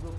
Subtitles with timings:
[0.00, 0.16] Porra!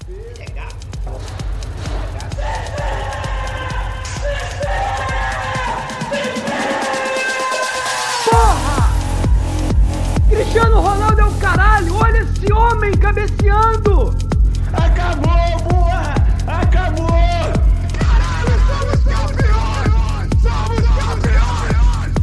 [10.29, 11.95] Cristiano Ronaldo é o caralho!
[11.95, 14.15] Olha esse homem cabeceando!
[14.71, 16.13] Acabou, porra!
[16.45, 17.07] Acabou!
[17.97, 20.29] Caralho, somos campeões!
[20.43, 22.13] Somos campeões!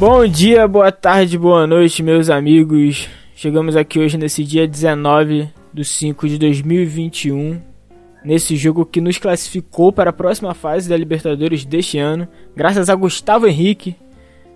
[0.00, 3.08] Bom dia, boa tarde, boa noite, meus amigos.
[3.36, 7.60] Chegamos aqui hoje nesse dia 19 de 5 de 2021,
[8.24, 12.26] nesse jogo que nos classificou para a próxima fase da Libertadores deste ano,
[12.56, 13.94] graças a Gustavo Henrique,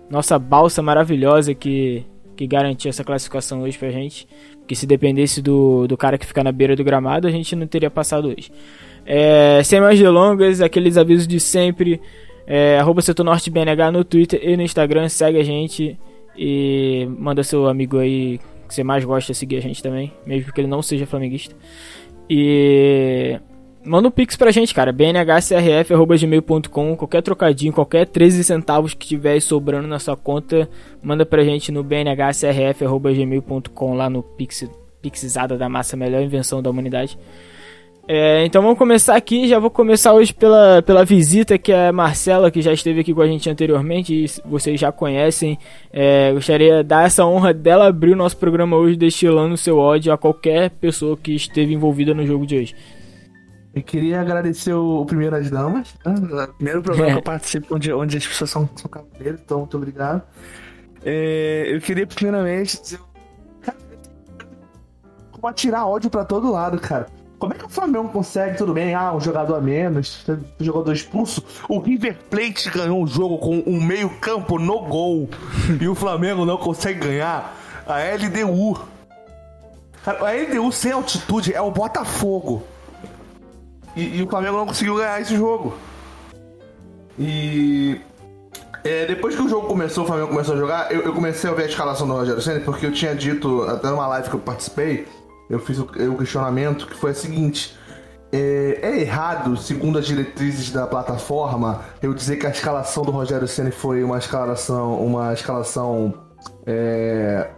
[0.09, 2.03] nossa balsa maravilhosa que,
[2.35, 4.27] que garantiu essa classificação hoje pra gente.
[4.57, 7.67] Porque se dependesse do, do cara que fica na beira do gramado, a gente não
[7.67, 8.51] teria passado hoje.
[9.05, 12.01] É, sem mais delongas, aqueles avisos de sempre.
[12.47, 15.97] É, arroba Setor no Twitter e no Instagram, segue a gente
[16.35, 18.39] e manda seu amigo aí
[18.71, 21.53] que você mais gosta de seguir a gente também, mesmo que ele não seja flamenguista.
[22.29, 23.37] E
[23.83, 29.89] manda um pix pra gente, cara, bnhcrf.gmail.com, qualquer trocadinho, qualquer 13 centavos que tiver sobrando
[29.89, 30.69] na sua conta,
[31.03, 34.65] manda pra gente no bnhcrf.gmail.com lá no pix,
[35.01, 37.19] pixizada da massa, melhor invenção da humanidade.
[38.07, 39.47] É, então vamos começar aqui.
[39.47, 43.13] Já vou começar hoje pela, pela visita que é a Marcela, que já esteve aqui
[43.13, 45.57] com a gente anteriormente e vocês já conhecem.
[45.91, 50.11] É, gostaria de dar essa honra dela abrir o nosso programa hoje, destilando seu ódio
[50.11, 52.75] a qualquer pessoa que esteve envolvida no jogo de hoje.
[53.73, 55.95] Eu queria agradecer o, o Primeiro as Damas.
[56.05, 56.43] Né?
[56.43, 57.13] O primeiro programa É.
[57.13, 60.23] que eu participo onde, onde as pessoas são, são cavaleiros, então muito obrigado.
[61.05, 62.99] É, eu queria primeiramente dizer.
[63.61, 63.77] Cara,
[65.31, 67.07] como atirar ódio pra todo lado, cara.
[67.41, 70.93] Como é que o Flamengo consegue, tudo bem, ah, um jogador a menos, um jogador
[70.93, 71.43] expulso?
[71.67, 75.27] O River Plate ganhou o jogo com um meio-campo no gol
[75.81, 77.57] e o Flamengo não consegue ganhar.
[77.87, 78.79] A LDU.
[80.05, 82.61] A LDU sem altitude é o Botafogo.
[83.95, 85.73] E, e o Flamengo não conseguiu ganhar esse jogo.
[87.17, 87.99] E.
[88.83, 91.53] é, depois que o jogo começou, o Flamengo começou a jogar, eu, eu comecei a
[91.53, 94.39] ver a escalação do Rogério Senna, porque eu tinha dito, até numa live que eu
[94.39, 95.07] participei,
[95.51, 97.77] eu fiz o, o questionamento que foi o seguinte.
[98.31, 103.45] É, é errado, segundo as diretrizes da plataforma, eu dizer que a escalação do Rogério
[103.45, 105.05] Senna foi uma escalação.
[105.05, 106.13] Uma escalação.
[106.65, 107.49] é,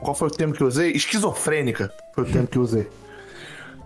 [0.00, 0.92] Qual foi o termo que eu usei?
[0.92, 2.88] Esquizofrênica foi o termo que eu usei.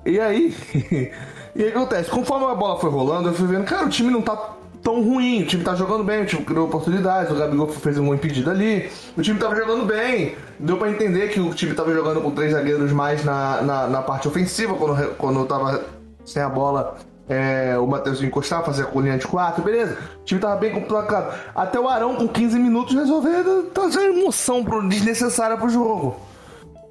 [0.04, 0.54] E aí,
[1.56, 2.10] e aí acontece?
[2.10, 4.37] Conforme a bola foi rolando, eu fui vendo, cara, o time não tá
[4.82, 8.12] tão ruim, o time tá jogando bem, o time criou oportunidades, o Gabigol fez um
[8.12, 10.34] impedido ali, o time tava jogando bem.
[10.59, 14.03] Deu pra entender que o time tava jogando com três zagueiros mais na, na, na
[14.03, 15.84] parte ofensiva, quando, quando tava
[16.25, 16.98] sem a bola.
[17.28, 19.97] é, o Matheus encostava, fazia com linha de quatro, beleza.
[20.21, 21.32] O time tava bem complacado.
[21.54, 26.16] Até o Arão, com 15 minutos, resolveu trazer emoção pro, desnecessária pro jogo.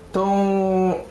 [0.09, 1.01] Então,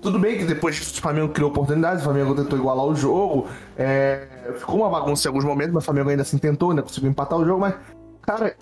[0.00, 3.48] tudo bem que depois o Flamengo criou oportunidades, o Flamengo tentou igualar o jogo.
[3.76, 7.10] é, ficou uma bagunça em alguns momentos, mas o Flamengo ainda assim tentou, ainda conseguiu
[7.10, 7.74] empatar o jogo, mas,
[8.22, 8.56] cara.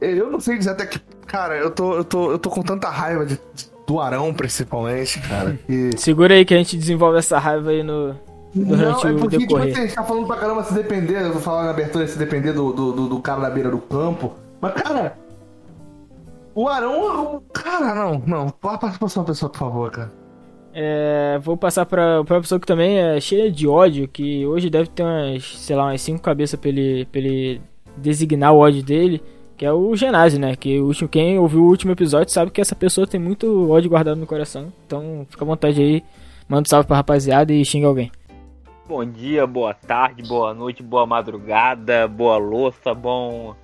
[0.00, 0.98] Eu não sei dizer até que.
[1.26, 3.38] Cara, eu tô, eu tô, eu tô com tanta raiva de,
[3.86, 5.58] do Arão, principalmente, cara.
[5.66, 5.90] Que...
[5.98, 8.14] Segura aí que a gente desenvolve essa raiva aí no,
[8.54, 9.72] durante não, é o porque, tipo decorrer.
[9.72, 12.18] assim, a gente tá falando pra caramba se depender, eu vou falar na abertura se
[12.18, 14.34] depender do, do, do, do cara na beira do campo.
[14.60, 15.18] Mas, cara.
[16.54, 17.42] O Arão.
[17.52, 18.50] Cara, não, não.
[18.50, 20.23] Passa pra próxima pessoa, por favor, cara.
[20.76, 24.88] É, vou passar pra, pra pessoa que também é cheia de ódio, que hoje deve
[24.88, 27.60] ter umas, sei lá, umas cinco cabeças pra ele, pra ele
[27.96, 29.22] designar o ódio dele,
[29.56, 30.56] que é o Genásio, né?
[30.56, 33.88] Que o último, quem ouviu o último episódio sabe que essa pessoa tem muito ódio
[33.88, 34.72] guardado no coração.
[34.84, 36.02] Então fica à vontade aí,
[36.48, 38.10] manda um salve pra rapaziada e xinga alguém.
[38.88, 43.54] Bom dia, boa tarde, boa noite, boa madrugada, boa louça, bom.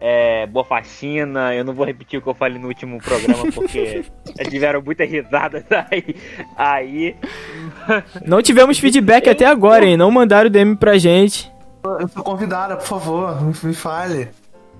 [0.00, 1.54] É, boa faxina.
[1.54, 4.04] Eu não vou repetir o que eu falei no último programa porque
[4.36, 6.16] já tiveram muitas risadas aí.
[6.56, 7.16] Aí.
[8.24, 9.96] Não tivemos feedback até agora, hein?
[9.96, 11.50] Não mandaram DM pra gente.
[12.00, 14.28] Eu fui convidada, por favor, me, me fale.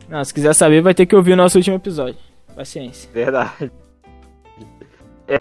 [0.09, 2.17] Não, se quiser saber, vai ter que ouvir o nosso último episódio.
[2.55, 3.11] Paciência.
[3.13, 3.71] Verdade.
[5.27, 5.41] É,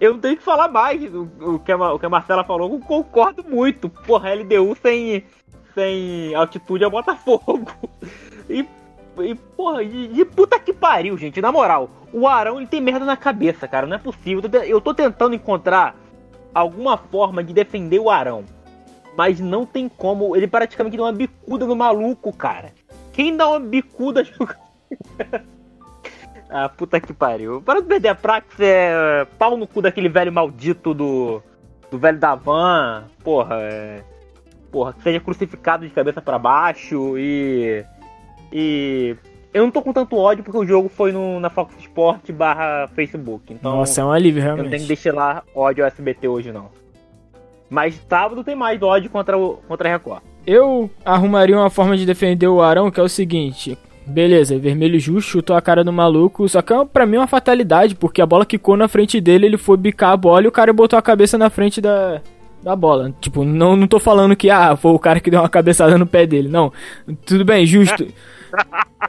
[0.00, 1.02] eu não tenho que falar mais.
[1.14, 3.88] O, o que, a, o que a Marcela falou, eu concordo muito.
[3.88, 5.24] Porra, LDU sem,
[5.74, 7.70] sem altitude é o Botafogo.
[8.48, 8.66] E,
[9.22, 11.40] e porra, e, e puta que pariu, gente.
[11.40, 13.86] Na moral, o Arão ele tem merda na cabeça, cara.
[13.86, 14.42] Não é possível.
[14.66, 15.96] Eu tô tentando encontrar
[16.54, 18.44] alguma forma de defender o Arão.
[19.16, 20.36] Mas não tem como.
[20.36, 22.72] Ele praticamente dá uma bicuda no maluco, cara.
[23.12, 24.24] Quem dá uma bicuda
[26.50, 27.60] Ah, puta que pariu.
[27.62, 31.42] Para de perder a praxe, é pau no cu daquele velho maldito do.
[31.90, 33.04] do velho da van.
[33.24, 34.04] Porra, é.
[34.70, 37.84] Porra, que seja crucificado de cabeça pra baixo e.
[38.54, 39.16] E.
[39.52, 42.88] eu não tô com tanto ódio porque o jogo foi no, na Fox Sport barra
[42.94, 43.52] Facebook.
[43.52, 44.88] Então Nossa, é um alívio, eu não tenho que realmente.
[44.88, 46.68] deixar lá ódio ao SBT hoje não.
[47.68, 50.22] Mas sábado tem mais ódio contra, o, contra a Record.
[50.46, 53.76] Eu arrumaria uma forma de defender o Arão, que é o seguinte.
[54.06, 56.48] Beleza, vermelho justo, chutou a cara do maluco.
[56.48, 59.46] Só que é, pra mim é uma fatalidade, porque a bola quicou na frente dele,
[59.46, 62.20] ele foi bicar a bola e o cara botou a cabeça na frente da,
[62.62, 63.14] da bola.
[63.20, 66.06] Tipo, não, não tô falando que, ah, foi o cara que deu uma cabeçada no
[66.06, 66.48] pé dele.
[66.48, 66.72] Não.
[67.24, 68.06] Tudo bem, justo.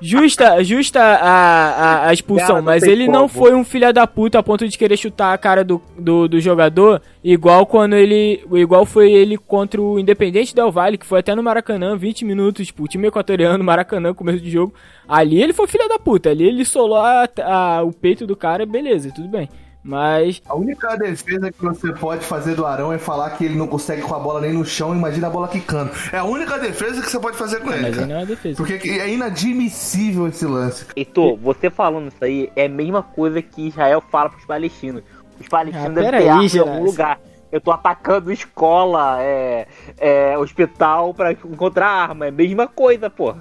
[0.02, 3.46] Justa, justa a, a, a expulsão, Cara, não mas ele não como.
[3.46, 6.40] foi um filho da puta a ponto de querer chutar a cara do, do, do
[6.42, 8.44] jogador, igual quando ele.
[8.54, 12.68] Igual foi ele contra o Independente Del Vale, que foi até no Maracanã, 20 minutos,
[12.68, 14.74] tipo, o time equatoriano, Maracanã, começo de jogo.
[15.08, 18.66] Ali ele foi filho da puta, ali ele solou a- a- o peito do cara,
[18.66, 19.48] beleza, tudo bem.
[19.86, 20.42] Mas.
[20.50, 24.02] A única defesa que você pode fazer do Arão é falar que ele não consegue
[24.02, 25.92] com a bola nem no chão, imagina a bola quicando.
[26.12, 27.84] É a única defesa que você pode fazer com ele.
[27.84, 28.08] Mas cara.
[28.08, 28.58] não é defesa.
[28.58, 30.88] Porque é inadmissível esse lance.
[30.96, 35.04] Heitor, você falando isso aí é a mesma coisa que Israel fala pros palestinos.
[35.40, 37.20] Os palestinos Ah, devem ter arma em algum lugar.
[37.52, 39.68] Eu tô atacando escola, é,
[40.00, 42.26] é, hospital pra encontrar arma.
[42.26, 43.36] É a mesma coisa, pô.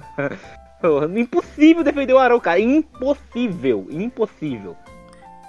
[0.79, 2.59] Porra, Impossível defender o Arão, cara.
[2.59, 3.87] Impossível.
[3.89, 4.75] Impossível.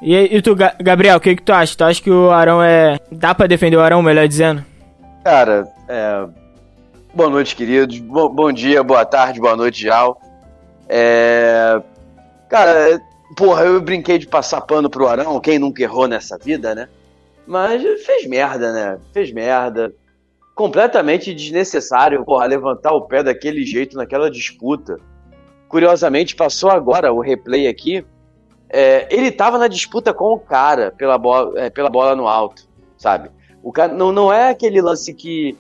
[0.03, 1.77] E, e tu, Ga- Gabriel, o que, que tu acha?
[1.77, 2.99] Tu acha que o Arão é.
[3.11, 4.65] Dá pra defender o Arão, melhor dizendo?
[5.25, 6.27] Cara, é...
[7.15, 7.99] boa noite, queridos.
[7.99, 10.21] Bo- bom dia, boa tarde, boa noite, geral.
[10.89, 11.81] É...
[12.49, 13.01] Cara,
[13.37, 16.89] porra, eu brinquei de passar pano pro Arão, quem nunca errou nessa vida, né?
[17.47, 18.99] Mas fez merda, né?
[19.13, 19.93] Fez merda.
[20.55, 24.97] Completamente desnecessário, porra, levantar o pé daquele jeito naquela disputa.
[25.69, 28.05] Curiosamente, passou agora o replay aqui.
[28.69, 32.69] É, ele tava na disputa com o cara pela bola, é, pela bola no alto,
[32.99, 33.31] sabe?
[33.63, 35.57] O cara não, não é aquele lance que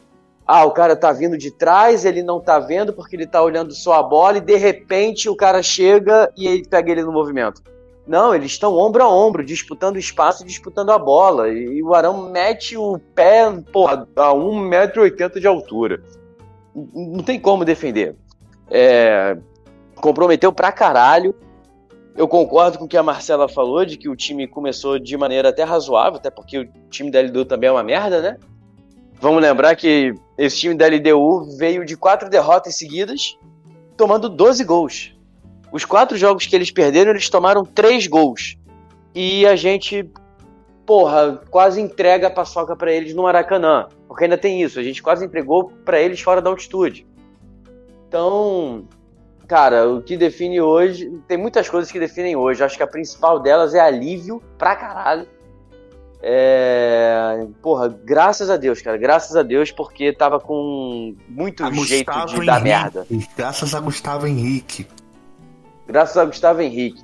[0.46, 3.72] ah, o cara tá vindo de trás, ele não tá vendo porque ele tá olhando
[3.74, 7.62] só a bola e de repente o cara chega e ele pega ele no movimento.
[8.06, 11.48] Não, eles estão ombro a ombro, disputando espaço e disputando a bola.
[11.48, 16.00] E, o Arão mete o pé, porra, a 1,80m de altura.
[16.72, 18.14] Não tem como defender.
[18.70, 19.36] É,
[19.96, 21.34] comprometeu pra caralho.
[22.16, 25.50] Eu concordo com o que a Marcela falou, de que o time começou de maneira
[25.50, 28.38] até razoável, até porque o time da LDU também é uma merda, né?
[29.20, 33.38] Vamos lembrar que esse time da LDU veio de quatro derrotas seguidas,
[33.96, 35.14] tomando 12 gols.
[35.70, 38.56] Os quatro jogos que eles perderam, eles tomaram três gols.
[39.14, 40.10] E a gente,
[40.86, 43.88] porra, quase entrega a paçoca pra eles no Maracanã.
[44.08, 47.06] Porque ainda tem isso, a gente quase entregou pra eles fora da altitude.
[48.08, 48.86] Então,
[49.46, 51.10] cara, o que define hoje.
[51.28, 52.62] Tem muitas coisas que definem hoje.
[52.64, 55.26] Acho que a principal delas é alívio pra caralho.
[56.28, 57.46] É.
[57.62, 58.96] Porra, graças a Deus, cara.
[58.96, 62.64] Graças a Deus, porque tava com muito A jeito Gustavo de dar Henrique.
[62.68, 63.06] merda.
[63.36, 64.86] Graças a Gustavo Henrique.
[65.86, 67.00] Graças a Gustavo Henrique.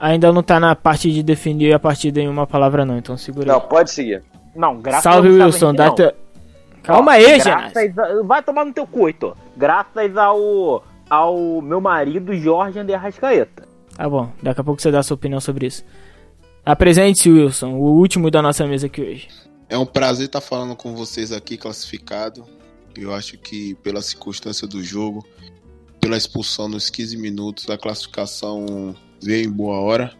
[0.00, 3.46] Ainda não tá na parte de definir a partida em uma palavra, não, então segura
[3.46, 3.68] Não, aí.
[3.68, 4.22] pode seguir.
[4.54, 5.66] Não, graças Salve, Gustavo Wilson.
[5.68, 5.94] Henrique, não.
[5.94, 6.12] teu...
[6.82, 7.72] Calma Ó, aí, Genas.
[7.76, 9.36] a- Vai tomar no teu cu, Heitor.
[9.56, 10.82] Graças ao,
[11.12, 13.68] ao meu marido Jorge André Arrascaeta.
[13.94, 15.84] Tá bom, daqui a pouco você dá a sua opinião sobre isso.
[16.64, 19.28] Apresente-se, Wilson, o último da nossa mesa aqui hoje.
[19.68, 22.46] É um prazer estar falando com vocês aqui, classificado.
[22.96, 25.22] Eu acho que pela circunstância do jogo,
[26.00, 30.14] pela expulsão nos 15 minutos, a classificação veio em boa hora.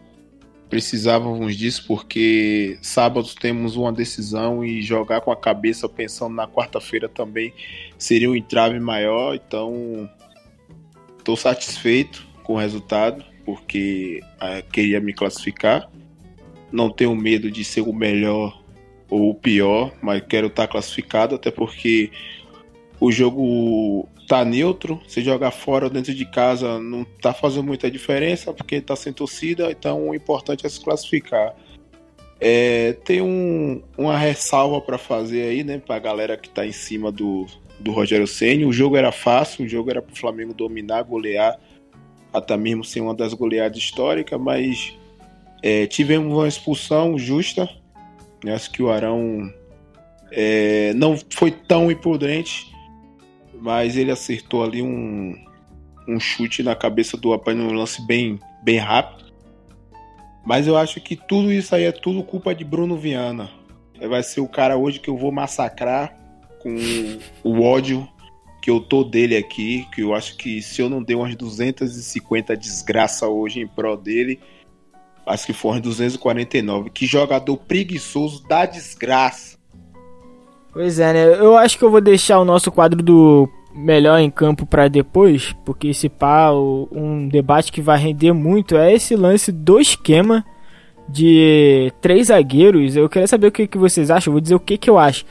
[0.69, 7.09] Precisávamos disso porque sábado temos uma decisão e jogar com a cabeça pensando na quarta-feira
[7.09, 7.51] também
[7.97, 9.33] seria um entrave maior.
[9.33, 10.07] Então,
[11.23, 15.89] estou satisfeito com o resultado porque ah, queria me classificar.
[16.71, 18.61] Não tenho medo de ser o melhor
[19.09, 22.11] ou o pior, mas quero estar classificado, até porque
[22.99, 27.91] o jogo tá neutro, se jogar fora ou dentro de casa não tá fazendo muita
[27.91, 31.53] diferença, porque tá sem torcida, então o importante é se classificar.
[32.39, 37.11] É, tem um, uma ressalva para fazer aí, né, pra galera que tá em cima
[37.11, 37.45] do,
[37.83, 38.65] do Rogério Ceni.
[38.65, 41.59] O jogo era fácil, o jogo era pro Flamengo dominar, golear,
[42.31, 44.97] até mesmo sem uma das goleadas históricas, mas
[45.61, 47.69] é, tivemos uma expulsão justa.
[48.43, 49.53] Eu Acho que o Arão
[50.31, 52.73] é, não foi tão imprudente,
[53.61, 55.35] mas ele acertou ali um,
[56.07, 59.31] um chute na cabeça do Apan num lance bem, bem rápido.
[60.45, 63.49] Mas eu acho que tudo isso aí é tudo culpa de Bruno Viana.
[64.09, 66.22] Vai ser o cara hoje que eu vou massacrar
[66.63, 68.07] com o ódio
[68.61, 72.55] que eu tô dele aqui, que eu acho que se eu não dei umas 250
[72.55, 74.39] desgraça hoje em prol dele,
[75.27, 76.89] acho que foram 249.
[76.89, 79.57] Que jogador preguiçoso da desgraça.
[80.71, 81.25] Pois é, né?
[81.39, 85.53] Eu acho que eu vou deixar o nosso quadro do melhor em campo pra depois,
[85.65, 90.45] porque esse pá, um debate que vai render muito é esse lance do esquema
[91.09, 92.95] de três zagueiros.
[92.95, 94.97] Eu queria saber o que, que vocês acham, eu vou dizer o que, que eu
[94.97, 95.25] acho.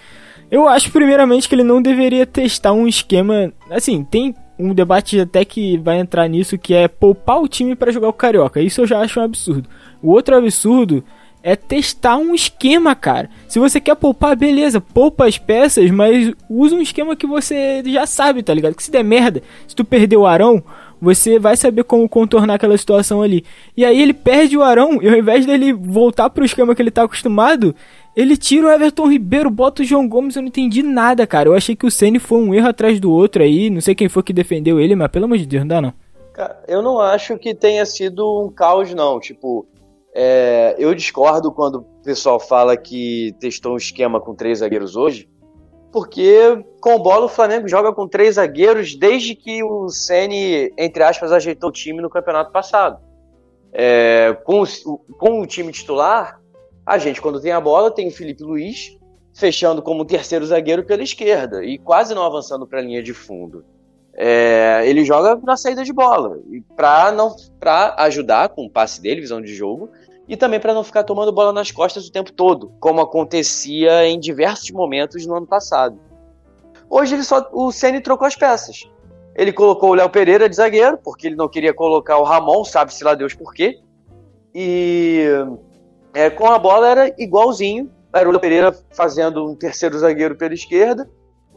[0.52, 3.50] Eu acho, primeiramente, que ele não deveria testar um esquema.
[3.70, 7.90] Assim, tem um debate até que vai entrar nisso que é poupar o time pra
[7.90, 8.60] jogar o Carioca.
[8.60, 9.66] Isso eu já acho um absurdo.
[10.02, 11.02] O outro absurdo
[11.42, 13.30] é testar um esquema, cara.
[13.48, 18.04] Se você quer poupar, beleza, poupa as peças, mas usa um esquema que você já
[18.04, 18.74] sabe, tá ligado?
[18.74, 20.62] Que se der merda, se tu perder o Arão,
[21.00, 23.42] você vai saber como contornar aquela situação ali.
[23.76, 26.92] E aí ele perde o Arão, e ao invés dele voltar pro esquema que ele
[26.92, 27.74] tá acostumado,
[28.14, 31.48] ele tira o Everton Ribeiro, bota o João Gomes, eu não entendi nada, cara.
[31.48, 34.08] Eu achei que o Ceni foi um erro atrás do outro aí, não sei quem
[34.08, 35.94] foi que defendeu ele, mas pelo amor de Deus, não dá não.
[36.32, 39.18] Cara, eu não acho que tenha sido um caos, não.
[39.18, 39.66] Tipo,
[40.14, 45.28] é, eu discordo quando o pessoal fala que testou um esquema com três zagueiros hoje,
[45.90, 51.32] porque com bola o Flamengo joga com três zagueiros desde que o Ceni, entre aspas,
[51.32, 52.98] ajeitou o time no campeonato passado.
[53.74, 54.64] É, com,
[55.18, 56.41] com o time titular,
[56.84, 58.96] a gente, quando tem a bola, tem o Felipe Luiz
[59.34, 63.64] fechando como terceiro zagueiro pela esquerda e quase não avançando para a linha de fundo.
[64.14, 66.38] É, ele joga na saída de bola
[66.76, 69.88] para não para ajudar com o passe dele, visão de jogo
[70.28, 74.20] e também para não ficar tomando bola nas costas o tempo todo, como acontecia em
[74.20, 75.98] diversos momentos no ano passado.
[76.90, 78.84] Hoje ele só o Ceni trocou as peças.
[79.34, 83.02] Ele colocou o Léo Pereira de zagueiro porque ele não queria colocar o Ramon, sabe-se
[83.02, 83.80] lá Deus por quê.
[84.54, 85.24] E
[86.14, 87.90] é, com a bola era igualzinho.
[88.14, 91.08] Era o Pereira fazendo um terceiro zagueiro pela esquerda.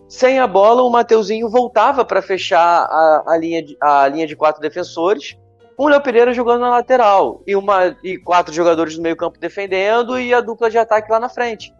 [0.08, 4.36] Sem a bola, o Mateuzinho voltava para fechar a, a, linha de, a linha de
[4.36, 5.38] quatro defensores.
[5.76, 7.42] Com o Léo Pereira jogando na lateral.
[7.46, 11.28] E, uma, e quatro jogadores no meio-campo defendendo e a dupla de ataque lá na
[11.28, 11.74] frente.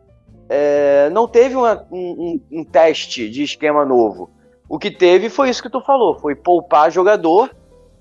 [0.50, 4.29] É, não teve uma, um, um, um teste de esquema novo.
[4.67, 7.55] O que teve foi isso que tu falou: foi poupar jogador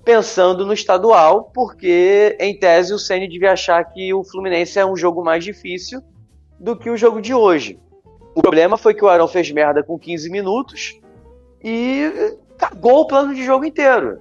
[0.05, 4.95] pensando no estadual, porque em tese o Ceni devia achar que o Fluminense é um
[4.95, 5.99] jogo mais difícil
[6.59, 7.79] do que o jogo de hoje.
[8.35, 10.99] O problema foi que o Arão fez merda com 15 minutos
[11.63, 14.19] e cagou o plano de jogo inteiro.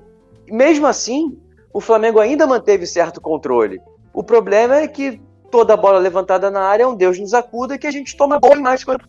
[0.51, 1.39] Mesmo assim,
[1.73, 3.81] o Flamengo ainda manteve certo controle.
[4.13, 7.87] O problema é que toda bola levantada na área é um Deus nos acuda que
[7.87, 9.03] a gente toma gol em mais de 40%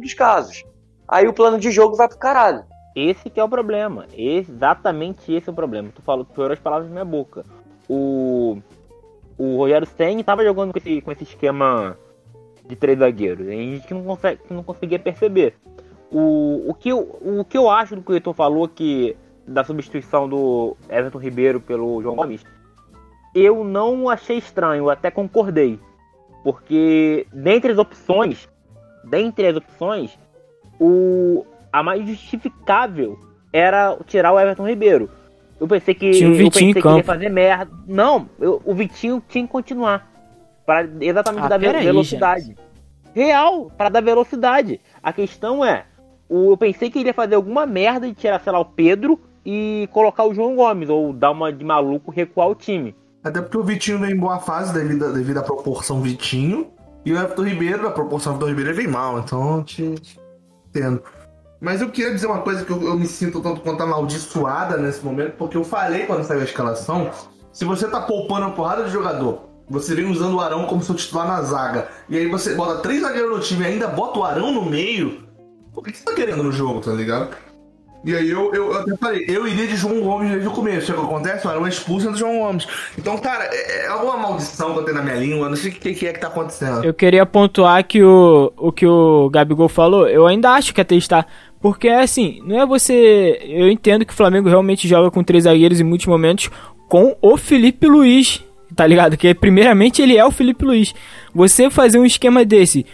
[0.00, 0.64] dos casos.
[1.06, 2.64] Aí o plano de jogo vai pro caralho.
[2.94, 4.06] Esse que é o problema.
[4.16, 5.90] Exatamente esse é o problema.
[5.94, 7.44] Tu falou, tu as palavras na minha boca.
[7.88, 8.58] O,
[9.38, 11.96] o Rogério Senni tava jogando com esse, com esse esquema
[12.66, 13.46] de três zagueiros.
[13.48, 15.54] A gente que não, consegue, que não conseguia perceber.
[16.10, 19.64] O, o, que eu, o que eu acho do que o Heitor falou que da
[19.64, 22.44] substituição do Everton Ribeiro pelo João Gomes,
[23.34, 25.80] eu não achei estranho, até concordei.
[26.44, 28.48] Porque dentre as opções,
[29.04, 30.18] dentre as opções,
[30.78, 33.18] o, a mais justificável
[33.52, 35.10] era tirar o Everton Ribeiro.
[35.60, 36.96] Eu pensei que, Tinha o eu Vitinho pensei em que ele campo.
[36.98, 37.70] ia fazer merda.
[37.86, 40.10] Não, eu- o Vitinho tinha que continuar.
[40.66, 42.56] Para exatamente Ah, dar velocidade.
[43.14, 44.80] Real, para dar velocidade.
[45.02, 45.84] A questão é,
[46.28, 49.20] o, eu pensei que ele ia fazer alguma merda de tirar, sei lá, o Pedro
[49.44, 52.94] e colocar o João Gomes, ou dar uma de maluco recuar o time.
[53.22, 56.68] Até porque o Vitinho vem em boa fase devido, devido à proporção Vitinho.
[57.04, 59.18] E o Everton Ribeiro, a proporção Everton Ribeiro, vem mal.
[59.18, 59.94] Então eu te
[60.68, 61.02] entendo.
[61.62, 65.04] Mas eu queria dizer uma coisa que eu, eu me sinto tanto quanto amaldiçoada nesse
[65.04, 67.08] momento, porque eu falei quando saiu a escalação.
[67.52, 70.96] Se você tá poupando uma porrada de jogador, você vem usando o Arão como seu
[70.96, 74.24] titular na zaga, e aí você bota três zagueiros no time e ainda bota o
[74.24, 75.22] Arão no meio,
[75.72, 77.30] o que você tá querendo no jogo, tá ligado?
[78.04, 80.90] E aí eu, eu, eu até falei, eu iria de João Gomes desde o começo.
[80.90, 81.46] O que acontece?
[81.46, 82.66] O Arão é expulso do João Gomes.
[82.98, 85.74] Então, cara, é, é alguma maldição que eu tenho na minha língua, não sei o
[85.74, 86.84] que, que é que tá acontecendo.
[86.84, 90.84] Eu queria pontuar que o, o que o Gabigol falou, eu ainda acho que é
[90.84, 91.26] testar.
[91.62, 93.40] Porque assim, não é você.
[93.44, 96.50] Eu entendo que o Flamengo realmente joga com três zagueiros em muitos momentos
[96.88, 98.42] com o Felipe Luiz.
[98.74, 99.16] Tá ligado?
[99.16, 100.92] Que primeiramente ele é o Felipe Luiz.
[101.32, 102.84] Você fazer um esquema desse.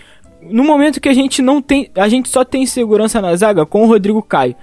[0.42, 1.90] No momento que a gente não tem.
[1.94, 4.54] A gente só tem segurança na zaga com o Rodrigo Caio.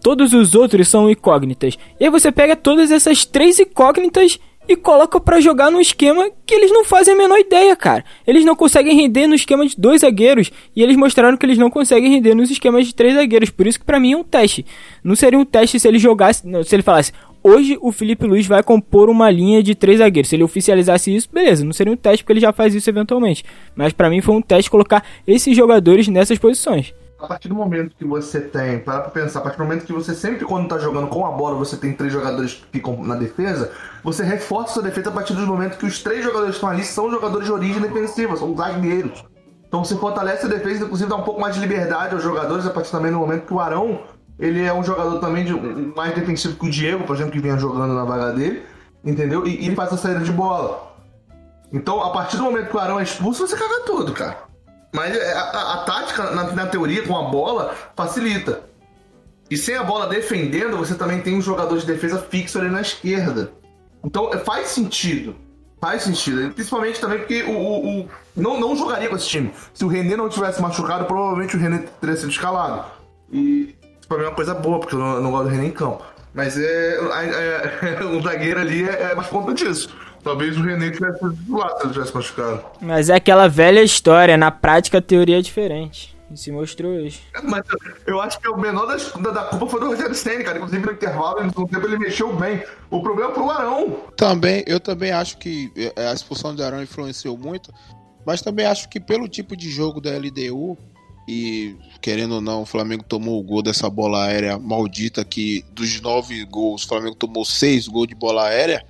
[0.00, 1.76] Todos os outros são incógnitas.
[1.98, 4.38] E aí você pega todas essas três incógnitas
[4.72, 8.04] e coloca pra jogar num esquema que eles não fazem a menor ideia, cara.
[8.26, 11.70] Eles não conseguem render no esquema de dois zagueiros e eles mostraram que eles não
[11.70, 13.50] conseguem render nos esquemas de três zagueiros.
[13.50, 14.64] Por isso que pra mim é um teste.
[15.02, 17.12] Não seria um teste se ele jogasse, se ele falasse:
[17.42, 20.28] "Hoje o Felipe Luiz vai compor uma linha de três zagueiros".
[20.28, 23.44] Se ele oficializasse isso, beleza, não seria um teste porque ele já faz isso eventualmente.
[23.74, 26.94] Mas pra mim foi um teste colocar esses jogadores nessas posições.
[27.20, 29.92] A partir do momento que você tem, para pra pensar, a partir do momento que
[29.92, 33.14] você sempre, quando tá jogando com a bola, você tem três jogadores que ficam na
[33.14, 33.70] defesa,
[34.02, 36.82] você reforça sua defesa a partir do momento que os três jogadores que estão ali
[36.82, 39.22] são jogadores de origem defensiva, são zagueiros.
[39.68, 42.70] Então você fortalece a defesa, inclusive dá um pouco mais de liberdade aos jogadores a
[42.70, 44.00] partir também do momento que o Arão
[44.38, 45.52] Ele é um jogador também de,
[45.94, 48.62] mais defensivo que o Diego, por exemplo, que vinha jogando na vaga dele,
[49.04, 49.46] entendeu?
[49.46, 50.90] E, e faz a saída de bola.
[51.70, 54.49] Então, a partir do momento que o Arão é expulso, você caga tudo, cara.
[54.92, 58.62] Mas é, a, a- a tática, na, na teoria, com a bola, facilita.
[59.50, 62.80] E sem a bola defendendo, você também tem um jogador de defesa fixo ali na
[62.80, 63.52] esquerda.
[64.04, 65.36] Então, é, faz sentido.
[65.80, 66.52] Faz sentido.
[66.52, 69.52] Principalmente também porque o, o- o- não, não jogaria com esse time.
[69.74, 72.84] Se o René não tivesse machucado, provavelmente o René teria sido escalado.
[73.32, 75.50] E isso pra mim é uma coisa boa, porque eu não, eu não gosto do
[75.50, 76.04] René em campo.
[76.34, 76.94] Mas é,
[77.82, 79.88] é- é- o zagueiro ali é, é mais conta disso.
[80.22, 82.64] Talvez o René tivesse titular se ele tivesse machucado.
[82.80, 86.14] Mas é aquela velha história, na prática a teoria é diferente.
[86.32, 87.20] E se mostrou hoje.
[87.42, 87.62] Mas
[88.06, 90.58] eu acho que o menor das- da, da culpa foi do Rogério Senna, cara.
[90.58, 92.62] Inclusive no intervalo, no tempo, ele mexeu bem.
[92.88, 93.96] O problema foi o Arão.
[94.16, 97.72] Também, eu também acho que é, a expulsão de Arão influenciou muito,
[98.24, 100.78] mas também acho que pelo tipo de jogo da LDU
[101.28, 106.00] e querendo ou não, o Flamengo tomou o gol dessa bola aérea maldita que dos
[106.00, 108.84] nove gols, o Flamengo tomou seis gols de bola aérea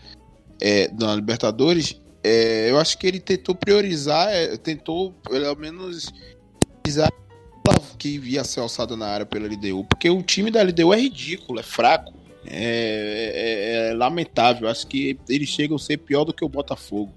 [0.61, 2.01] é, na Libertadores.
[2.23, 6.13] É, eu acho que ele tentou priorizar, é, tentou pelo menos
[6.83, 7.11] priorizar
[7.99, 11.61] que ia ser alçada na área pela LDU, porque o time da LDU é ridículo,
[11.61, 12.15] é fraco.
[12.47, 14.67] É, é- é lamentável.
[14.69, 17.13] Acho que eles chegam a ser pior do que o Botafogo.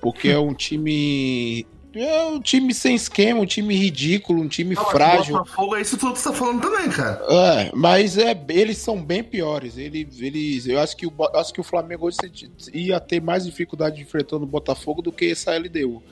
[0.00, 1.66] Porque é um time.
[2.00, 5.34] É um time sem esquema, um time ridículo, um time mas frágil.
[5.36, 7.20] o Botafogo é isso tudo que você tá falando também, cara.
[7.28, 9.76] É, mas é, eles são bem piores.
[9.76, 12.16] Eles, eles, eu acho que, o, acho que o Flamengo hoje
[12.72, 16.02] ia ter mais dificuldade enfrentando o Botafogo do que essa LDU.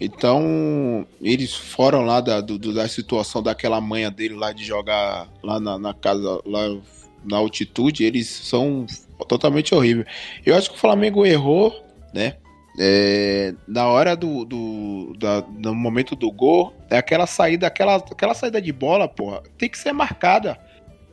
[0.00, 5.60] Então, eles foram lá da, do- da situação daquela manha dele lá de jogar lá
[5.60, 6.76] na, na casa, lá
[7.24, 8.84] na altitude, eles são
[9.28, 10.06] totalmente horríveis.
[10.44, 11.72] Eu acho que o Flamengo errou,
[12.12, 12.34] né?
[12.78, 15.12] É, na hora do, do
[15.58, 19.78] no momento do gol, é aquela saída, aquela, aquela saída de bola, porra, tem que
[19.78, 20.58] ser marcada.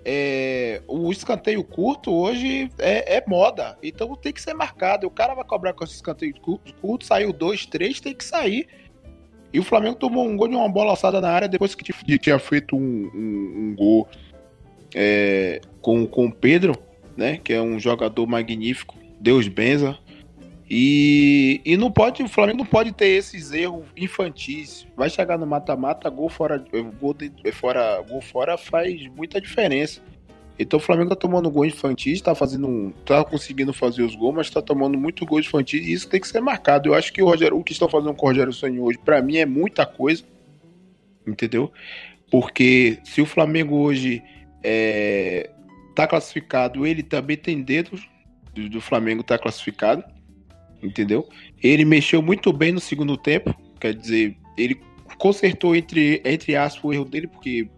[0.05, 5.05] É, o escanteio curto hoje é, é moda, então tem que ser marcado.
[5.05, 8.67] O cara vai cobrar com esse escanteio curto, curto, saiu dois, três, tem que sair.
[9.51, 12.17] E o Flamengo tomou um gol de uma bola alçada na área depois que tinha-
[12.17, 12.79] tinha feito um,
[13.13, 14.07] um- um gol
[14.95, 16.73] é, com, com o Pedro,
[17.17, 17.38] né?
[17.43, 18.95] Que é um jogador magnífico.
[19.19, 19.97] Deus benza.
[20.69, 24.86] E, e não pode, o Flamengo não pode ter esses erros infantis.
[24.95, 26.63] Vai chegar no mata-mata, gol fora,
[26.99, 29.99] gol, de- fora, gol fora faz muita diferença.
[30.60, 34.49] Então o Flamengo tá tomando gol infantis, tá fazendo tá conseguindo fazer os gols, mas
[34.49, 36.89] tá tomando muito gol infantis e isso tem que ser marcado.
[36.89, 39.21] Eu acho que o Rogério, o que estão fazendo com o Rogério Ceni hoje, pra
[39.21, 40.21] mim é muita coisa,
[41.25, 41.71] entendeu?
[42.29, 44.21] Porque se o Flamengo hoje
[44.62, 45.49] é,
[45.95, 48.08] tá classificado, ele também tem dedos
[48.53, 50.03] do, do Flamengo tá classificado,
[50.81, 51.27] entendeu?
[51.61, 54.79] Ele mexeu muito bem no segundo tempo, quer dizer, ele
[55.17, 57.69] consertou entre, entre aspas o erro dele, porque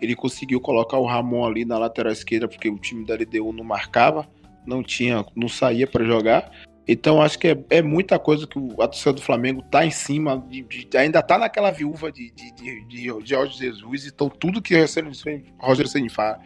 [0.00, 3.64] ele conseguiu colocar o Ramon ali na lateral esquerda, porque o time da LDU não
[3.64, 4.28] marcava,
[4.66, 6.50] não tinha, não saía para jogar.
[6.86, 10.42] Então acho que é, é muita coisa que o, torcida do Flamengo tá em cima,
[10.48, 14.86] de, de- ainda tá naquela viúva de, de, de, de, Jorge Jesus, então tudo que
[14.86, 16.38] Ceni faz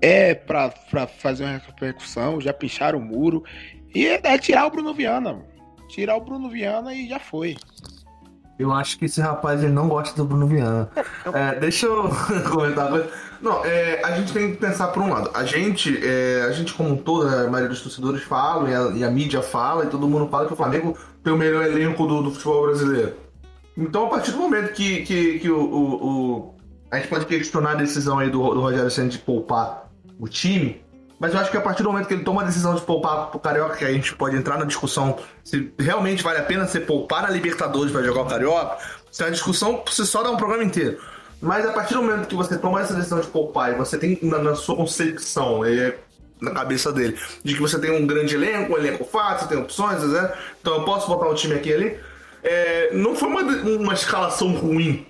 [0.00, 0.70] é pra
[1.18, 3.42] fazer uma repercussão, já picharam o muro,
[3.96, 5.44] e é, é tirar o Bruno Viana, mano.
[5.88, 7.56] tirar o Bruno Viana e já foi.
[8.58, 10.90] Eu acho que esse rapaz ele não gosta do Bruno Viana.
[11.32, 12.08] É, deixa eu
[12.50, 13.10] comentar uma coisa.
[13.42, 15.30] Não, é, a gente tem que pensar por um lado.
[15.34, 19.04] A gente, é, a gente como todo, a maioria dos torcedores fala, e a, e
[19.04, 22.22] a mídia fala, e todo mundo fala que o Flamengo tem o melhor elenco do,
[22.22, 23.14] do futebol brasileiro.
[23.76, 26.54] Então, a partir do momento que, que, que o, o- o-
[26.90, 30.80] a gente pode questionar a decisão aí do, do Rogério Senna de poupar o time,
[31.18, 33.30] mas eu acho que a partir do momento que ele toma a decisão de poupar
[33.30, 36.78] pro Carioca, que a gente pode entrar na discussão se realmente vale a pena você
[36.78, 38.76] poupar na Libertadores para jogar o Carioca,
[39.10, 40.98] isso é uma discussão si só dá um programa inteiro.
[41.40, 44.18] Mas a partir do momento que você toma essa decisão de poupar e você tem
[44.22, 45.96] na, na sua concepção, é,
[46.40, 50.02] na cabeça dele, de que você tem um grande elenco, um elenco fácil, tem opções,
[50.02, 50.32] né?
[50.60, 51.98] então eu posso botar um time aqui ali,
[52.42, 55.06] é, não foi uma, uma escalação ruim.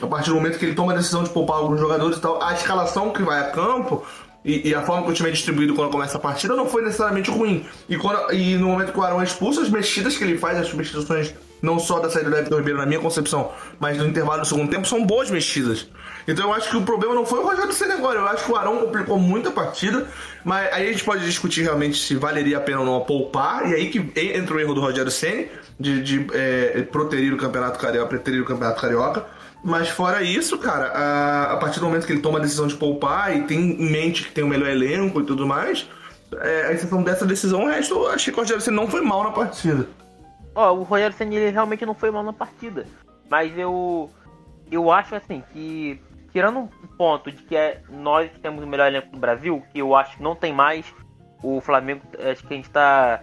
[0.00, 2.42] A partir do momento que ele toma a decisão de poupar alguns jogadores e tal,
[2.42, 4.04] a escalação que vai a campo
[4.46, 6.82] e, e a forma que o time é distribuído quando começa a partida não foi
[6.82, 7.66] necessariamente ruim.
[7.88, 10.56] E, quando- e no momento que o Arão é expulso, as mexidas que ele faz,
[10.58, 14.42] as substituições, não só da saída do Everton Ribeiro, na minha concepção, mas no intervalo
[14.42, 15.88] do segundo tempo, são boas mexidas.
[16.28, 18.18] Então eu acho que o problema não foi o Rogério Senna agora.
[18.20, 20.06] Eu acho que o Arão complicou muito a partida,
[20.44, 23.74] mas aí a gente pode discutir realmente se valeria a pena ou não poupar, e
[23.74, 25.44] aí que entra o erro do Rogério Senna
[25.78, 29.24] de, de é, proterir o Campeonato Carioca, preterir o Campeonato Carioca.
[29.64, 32.76] Mas fora isso, cara, a, a partir do momento que ele toma a decisão de
[32.76, 35.88] poupar e tem em mente que tem o melhor elenco e tudo mais,
[36.40, 39.00] é, a exceção dessa decisão, o resto, eu achei que o Rogério Senna não foi
[39.00, 39.88] mal na partida.
[40.54, 42.86] Ó, o Rogério Senna ele realmente não foi mal na partida.
[43.28, 44.10] Mas eu.
[44.70, 46.00] Eu acho assim que.
[46.32, 49.94] tirando um ponto de que é, nós temos o melhor elenco do Brasil, que eu
[49.94, 50.86] acho que não tem mais,
[51.42, 53.20] o Flamengo, acho que a gente tá.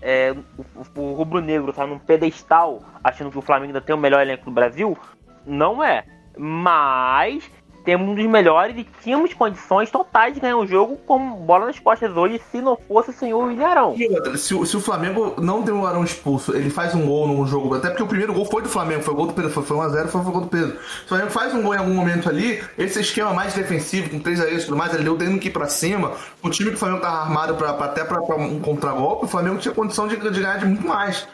[0.00, 3.98] é, o, o Rubro Negro tá num pedestal, achando que o Flamengo ainda tem o
[3.98, 4.96] melhor elenco do Brasil.
[5.46, 6.04] Não é.
[6.36, 7.44] Mas
[7.84, 11.78] temos um dos melhores e tínhamos condições totais de ganhar o jogo com bola nas
[11.78, 13.94] costas hoje, se não fosse o senhor Ilharão.
[14.38, 17.46] Se, o- se o Flamengo não tem o Arão expulso, ele faz um gol num
[17.46, 19.76] jogo, até porque o primeiro gol foi do Flamengo, foi gol do Pedro, foi, foi
[19.76, 20.78] 1x0, foi gol do Pedro.
[20.80, 24.18] Se o Flamengo faz um gol em algum momento ali, esse esquema mais defensivo, com
[24.18, 26.76] três zagueiros e tudo mais, ele deu tendo que ir pra cima, o time que
[26.76, 30.08] o Flamengo tava armado pra, pra- até pra, pra um contragolpe, o Flamengo tinha condição
[30.08, 31.28] de, de ganhar de muito mais.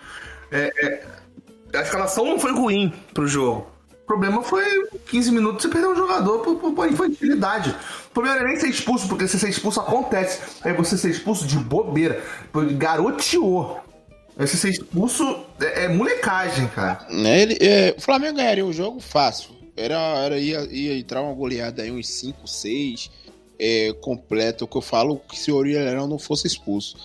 [0.50, 0.68] É,
[1.72, 3.68] é, a escalação não foi ruim pro jogo.
[4.10, 4.64] O problema foi
[5.08, 7.70] 15 minutos você perder um jogador por, por, por infantilidade.
[8.08, 10.40] O problema não é nem ser expulso, porque se ser expulso acontece.
[10.62, 12.20] Aí você ser expulso de bobeira.
[12.76, 13.78] Garoteou.
[14.36, 17.06] Aí você ser expulso é, é molecagem, cara.
[17.08, 19.50] Né, ele- é, o Flamengo ganharia o jogo fácil.
[19.76, 19.94] Era,
[20.24, 23.12] era ia, ia entrar uma goleada aí, uns 5, 6,
[23.60, 24.64] é, completo.
[24.64, 26.96] O que eu falo que se o Orelhão não fosse expulso.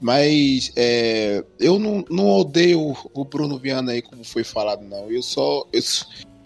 [0.00, 5.10] Mas é, eu não, não odeio o- Bruno Viana aí, como foi falado, não.
[5.10, 5.80] Eu só, eu,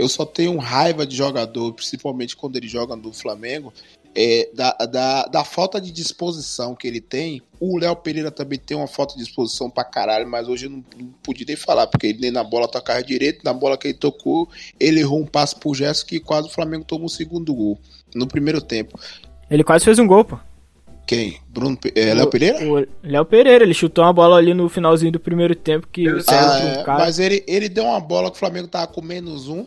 [0.00, 3.72] eu só tenho raiva de jogador, principalmente quando ele joga no Flamengo,
[4.14, 7.42] é, da, da, da falta de disposição que ele tem.
[7.60, 10.84] O Léo Pereira também tem uma falta de disposição pra caralho, mas hoje eu não,
[10.98, 13.98] não podia nem falar, porque ele nem na bola tocava direito, na bola que ele
[13.98, 14.48] tocou,
[14.80, 17.78] ele errou um passo pro gesto que quase o Flamengo tomou o segundo gol
[18.14, 18.98] no primeiro tempo.
[19.50, 20.38] Ele quase fez um gol, pô.
[21.06, 21.40] Quem?
[21.48, 22.58] Bruno é, Léo Pereira?
[22.64, 26.48] O Léo Pereira, ele chutou uma bola ali no finalzinho do primeiro tempo que saiu
[26.48, 26.98] Ah, é, cara.
[27.00, 29.66] mas ele, ele deu uma bola que o Flamengo tava com menos um.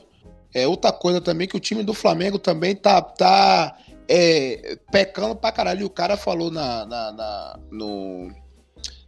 [0.53, 5.51] É outra coisa também que o time do Flamengo também tá, tá é, pecando pra
[5.51, 5.81] caralho.
[5.81, 8.31] E o cara falou na, na, na, no-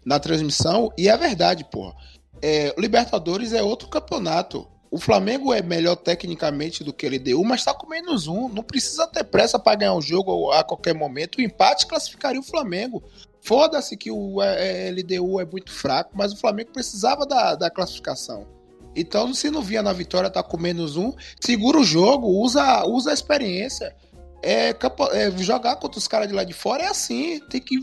[0.05, 1.93] na transmissão, e é verdade, porra.
[2.41, 4.67] É, Libertadores é outro campeonato.
[4.91, 8.47] O Flamengo é melhor tecnicamente do que a LDU, mas tá com menos um.
[8.47, 11.37] Não precisa ter pressa pra ganhar o jogo a qualquer momento.
[11.37, 13.03] O empate classificaria o Flamengo.
[13.41, 18.47] Foda-se que o LDU é muito fraco, mas o Flamengo precisava da, da classificação.
[18.95, 23.11] Então, se não via na vitória, tá com menos um, segura o jogo, usa, usa
[23.11, 23.95] a experiência.
[24.41, 27.39] É, é, jogar contra os caras de lá de fora é assim.
[27.49, 27.79] Tem que.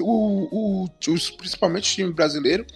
[0.00, 0.88] O, o-
[1.38, 2.66] principalmente o time brasileiro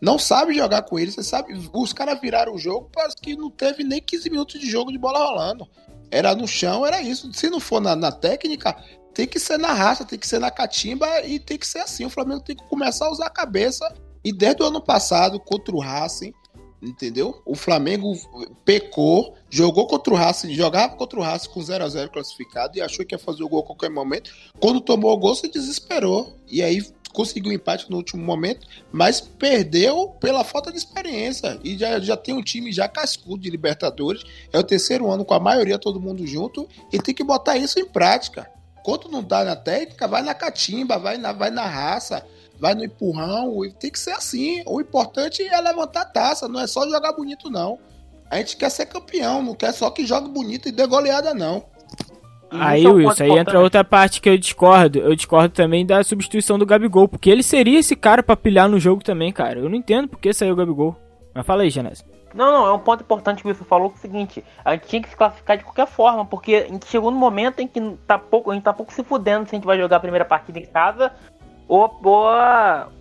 [0.00, 1.14] não sabe jogar com eles.
[1.14, 4.70] Você sabe, os caras viraram o jogo, parece que não teve nem 15 minutos de
[4.70, 5.68] jogo de bola rolando.
[6.10, 7.30] Era no chão, era isso.
[7.34, 8.74] Se não for na, na técnica,
[9.12, 12.06] tem que ser na raça, tem que ser na catimba e tem que ser assim.
[12.06, 13.92] O Flamengo tem que começar a usar a cabeça.
[14.24, 16.32] E desde o ano passado, contra o Racing,
[16.80, 17.40] entendeu?
[17.44, 18.12] O Flamengo
[18.64, 22.80] pecou, jogou contra o Racing, jogava contra o Racing com 0 a 0 classificado e
[22.80, 24.32] achou que ia fazer o gol a qualquer momento.
[24.60, 26.36] Quando tomou o gol, se desesperou.
[26.50, 31.58] E aí conseguiu empate no último momento, mas perdeu pela falta de experiência.
[31.64, 34.22] E já, já tem um time já cascudo de Libertadores.
[34.52, 37.78] É o terceiro ano com a maioria todo mundo junto e tem que botar isso
[37.78, 38.50] em prática.
[38.84, 42.24] Quando não dá na técnica, vai na catimba, vai na, vai na raça,
[42.58, 43.58] vai no empurrão.
[43.78, 44.62] Tem que ser assim.
[44.66, 47.78] O importante é levantar a taça, não é só jogar bonito, não.
[48.30, 51.64] A gente quer ser campeão, não quer só que jogue bonito e dê goleada, não.
[52.50, 54.98] E Aí, é um Wilson, aí entra outra parte que eu discordo.
[54.98, 58.78] Eu discordo também da substituição do Gabigol, porque ele seria esse cara pra pilhar no
[58.78, 59.58] jogo também, cara.
[59.58, 60.96] Eu não entendo por que saiu o Gabigol.
[61.34, 62.06] Mas fala aí, Genésio.
[62.34, 64.72] Não, não, é um ponto importante que o Wilson falou, que é o seguinte, a
[64.72, 67.66] gente tinha que se classificar de qualquer forma, porque a gente chegou no momento em
[67.66, 70.00] que tá pouco, a gente tá pouco se fudendo se a gente vai jogar a
[70.00, 71.12] primeira partida em casa
[71.68, 72.28] ou, ou,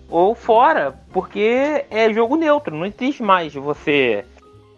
[0.09, 4.25] ou fora, porque é jogo neutro, não existe mais você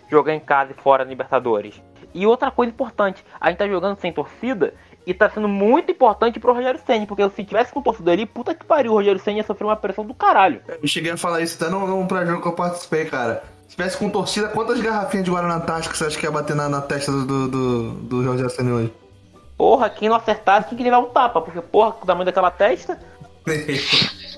[0.09, 1.81] jogar em casa e fora Libertadores.
[2.13, 4.73] E outra coisa importante, a gente tá jogando sem torcida
[5.05, 8.53] e tá sendo muito importante pro Rogério Senna, porque se tivesse com torcida ali, puta
[8.53, 10.61] que pariu, o Rogério Senna ia sofrer uma pressão do caralho.
[10.67, 13.43] Eu cheguei a falar isso até no, no pré-jogo que eu participei, cara.
[13.67, 16.67] Se tivesse com torcida, quantas garrafinhas de Guaraná Antártica você acha que ia bater na,
[16.67, 18.93] na testa do, do, do, do Rogério Ceni hoje?
[19.55, 22.49] Porra, quem não acertasse tinha que levar um tapa, porque porra, com o tamanho daquela
[22.49, 22.99] testa.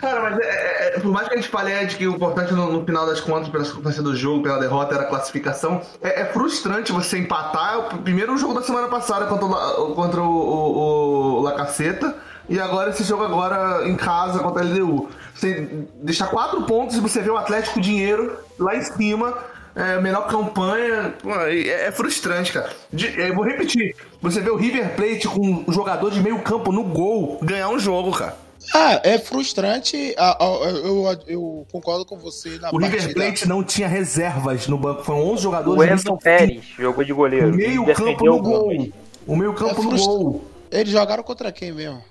[0.00, 2.52] Cara, mas é, é- é- por mais que a gente fale de que o importante
[2.52, 6.22] no, no final das contas, pela circunstância do jogo, pela derrota, era a classificação, é,
[6.22, 7.94] é frustrante você empatar.
[7.94, 12.16] O primeiro jogo da semana passada contra o, La- contra o, o, o Lacaceta,
[12.48, 15.08] e agora esse jogo agora em casa contra a LDU.
[15.34, 15.68] Você
[16.02, 19.34] deixar quatro pontos e você vê o Atlético Dinheiro lá em cima.
[19.78, 21.14] É, melhor campanha.
[21.22, 22.70] Pô, É, é frustrante, cara.
[22.92, 23.94] De- eu vou repetir.
[24.20, 27.78] Você vê o River Plate com um jogador de meio campo no gol ganhar um
[27.78, 28.36] jogo, cara.
[28.74, 30.14] Ah, é frustrante.
[30.18, 33.14] ah, ah, Eu, eu, eu concordo com você na O River.
[33.14, 35.04] Plate não tinha reservas no banco.
[35.04, 35.92] Foram 11 O jogadores.
[35.92, 37.48] Edson Pérez jogou de goleiro.
[37.50, 38.88] O meio e campo no gol.
[39.26, 40.44] O meio campo É no gol.
[40.72, 42.02] Eles jogaram contra quem mesmo?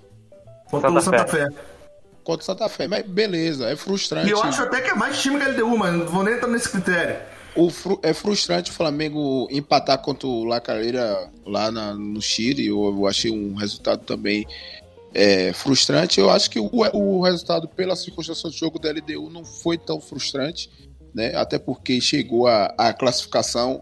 [0.72, 1.48] Contra o Santa Santa Fé.
[2.24, 2.88] Contra o Santa Fé.
[2.88, 4.28] Mas beleza, é frustrante.
[4.28, 6.34] E eu acho até que é mais time que a LDU, mas não vou nem
[6.36, 7.18] entrar nesse critério.
[7.58, 12.68] O fru- é frustrante o Flamengo empatar contra o La Calera lá na- no Chile.
[12.68, 14.46] Eu, eu achei um resultado também
[15.14, 16.20] é, frustrante.
[16.20, 20.00] Eu acho que o, o resultado, pela circunstância do jogo da LDU, não foi tão
[20.00, 20.70] frustrante,
[21.14, 21.36] né?
[21.36, 23.82] Até porque chegou a, a classificação.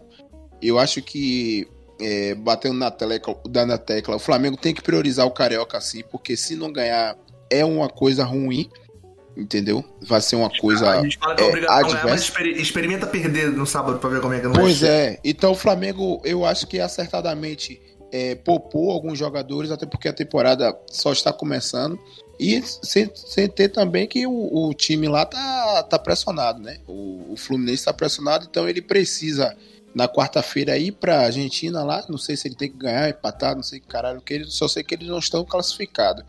[0.62, 1.68] Eu acho que
[2.00, 3.36] é, batendo na tecla,
[3.66, 7.16] na tecla, o Flamengo tem que priorizar o Carioca sim, porque se não ganhar
[7.50, 8.68] é uma coisa ruim,
[9.36, 9.84] entendeu?
[10.02, 10.90] Vai ser uma coisa.
[10.90, 12.24] a gente fala que é, é, ganhar, mas adversa.
[12.24, 14.94] experi- experimenta perder no sábado pra ver como é que não Pois vai ser.
[15.14, 17.80] é, então o Flamengo, eu acho que acertadamente
[18.12, 21.98] é, poupou alguns jogadores, até porque a temporada só está começando.
[22.38, 26.78] E sem, sem ter também que o, o time lá tá, tá pressionado, né?
[26.86, 29.56] O, o Fluminense tá pressionado, então ele precisa
[29.94, 32.04] na quarta-feira ir pra Argentina lá.
[32.10, 34.68] Não sei se ele tem que ganhar, empatar, não sei que caralho que eles, só
[34.68, 36.24] sei que eles não estão classificados.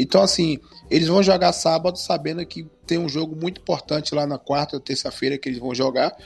[0.00, 0.58] Então, assim,
[0.90, 5.36] eles vão jogar sábado sabendo que tem um jogo muito importante lá na quarta, terça-feira
[5.36, 6.16] que eles vão jogar.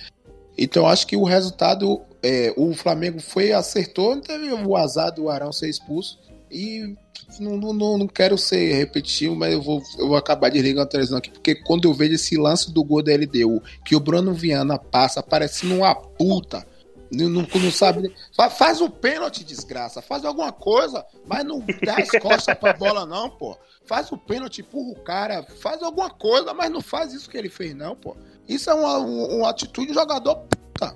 [0.57, 5.53] Então acho que o resultado, é, o Flamengo foi, acertou, teve o azar do Arão
[5.53, 6.19] ser expulso.
[6.51, 6.95] E
[7.41, 10.87] não, não, não- não quero ser repetitivo, mas eu vou, eu vou acabar desligando a
[10.87, 14.35] televisão aqui, porque quando eu vejo esse lance do gol da LDU, que o Bruno
[14.35, 16.67] Viana passa parecendo uma puta,
[17.13, 18.15] não, não, sabe.
[18.35, 23.05] fa- Faz o pênalti, desgraça, faz alguma coisa, mas não dá as costas pra bola,
[23.07, 23.57] não, pô.
[23.85, 27.49] Faz o pênalti, empurra o cara, faz alguma coisa, mas não faz isso que ele
[27.51, 28.17] fez, não, pô.
[28.49, 30.95] Isso é uma, um- uma atitude de jogador puta.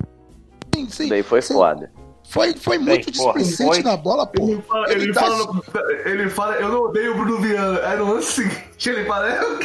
[0.74, 1.54] Sim, sim, Daí foi sim.
[1.54, 1.90] foda.
[2.28, 3.82] Foi, foi muito porra, displicente foi.
[3.84, 4.48] na bola, pô.
[4.48, 5.62] Ele fala, Ele ele, tá- fala,
[6.04, 7.80] ele fala, eu não odeio o Bruno Viana.
[7.86, 9.58] Aí no lance seguinte ele fala, eu,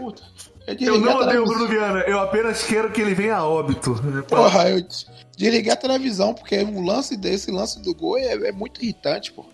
[0.00, 0.22] Puta.
[0.66, 1.46] Eu, eu não odeio o.
[1.46, 3.94] Bruno Viana, eu apenas quero que ele venha a óbito.
[4.28, 4.82] Porra, eu
[5.36, 9.44] desliguei a televisão, porque o lance desse, lance do gol é, é muito irritante, pô.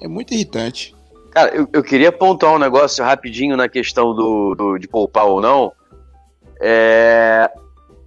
[0.00, 0.94] É muito irritante.
[1.32, 5.40] Cara, eu, eu queria pontuar um negócio rapidinho na questão do, do- de poupar ou
[5.40, 5.72] não.
[6.60, 7.50] É,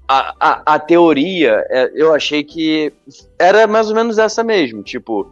[0.08, 2.94] a, a, a teoria, é, eu achei que
[3.40, 4.84] era mais ou menos essa mesmo.
[4.84, 5.32] Tipo,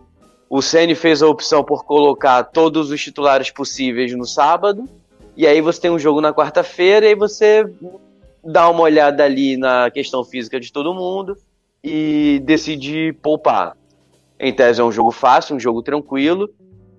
[0.49, 4.87] o Ceni fez a opção por colocar todos os titulares possíveis no sábado,
[5.35, 7.65] e aí você tem um jogo na quarta-feira, e você
[8.43, 11.37] dá uma olhada ali na questão física de todo mundo
[11.83, 13.75] e decide poupar.
[14.39, 16.49] Em tese é um jogo fácil, um jogo tranquilo.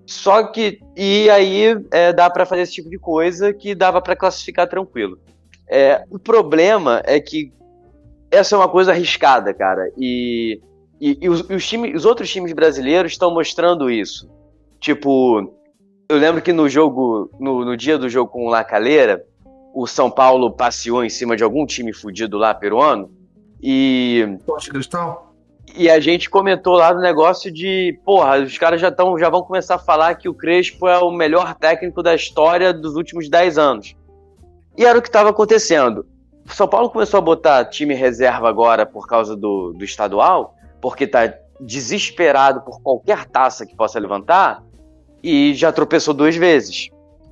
[0.05, 0.79] Só que.
[0.95, 5.19] E aí é, dá pra fazer esse tipo de coisa que dava pra classificar tranquilo.
[5.67, 7.51] É, o problema é que
[8.29, 9.91] essa é uma coisa arriscada, cara.
[9.97, 10.59] E,
[10.99, 14.29] e, e os, e os, times, os outros times brasileiros estão mostrando isso.
[14.79, 15.53] Tipo,
[16.13, 19.23] eu lembro que no jogo, no, no dia do jogo com o La Calera,
[19.73, 23.11] o São Paulo passeou em cima de algum time fudido lá peruano.
[23.61, 25.33] E Poste cristal?
[25.75, 29.41] e a gente comentou lá do negócio de, porra, os caras já, tão, já vão
[29.41, 33.57] começar a falar que o Crespo é o melhor técnico da história dos últimos 10
[33.57, 33.95] anos.
[34.77, 36.05] E era o que estava acontecendo.
[36.45, 41.07] O São Paulo começou a botar time reserva agora por causa do, do estadual, porque
[41.07, 44.61] tá desesperado por qualquer taça que possa levantar,
[45.23, 46.89] e já tropeçou duas vezes.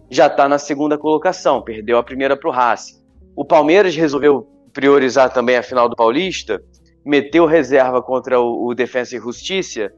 [0.10, 3.01] Já tá na segunda colocação, perdeu a primeira pro Racing.
[3.36, 6.62] O Palmeiras resolveu priorizar também a final do Paulista,
[7.04, 9.91] meteu reserva contra o, o Defensa e Justiça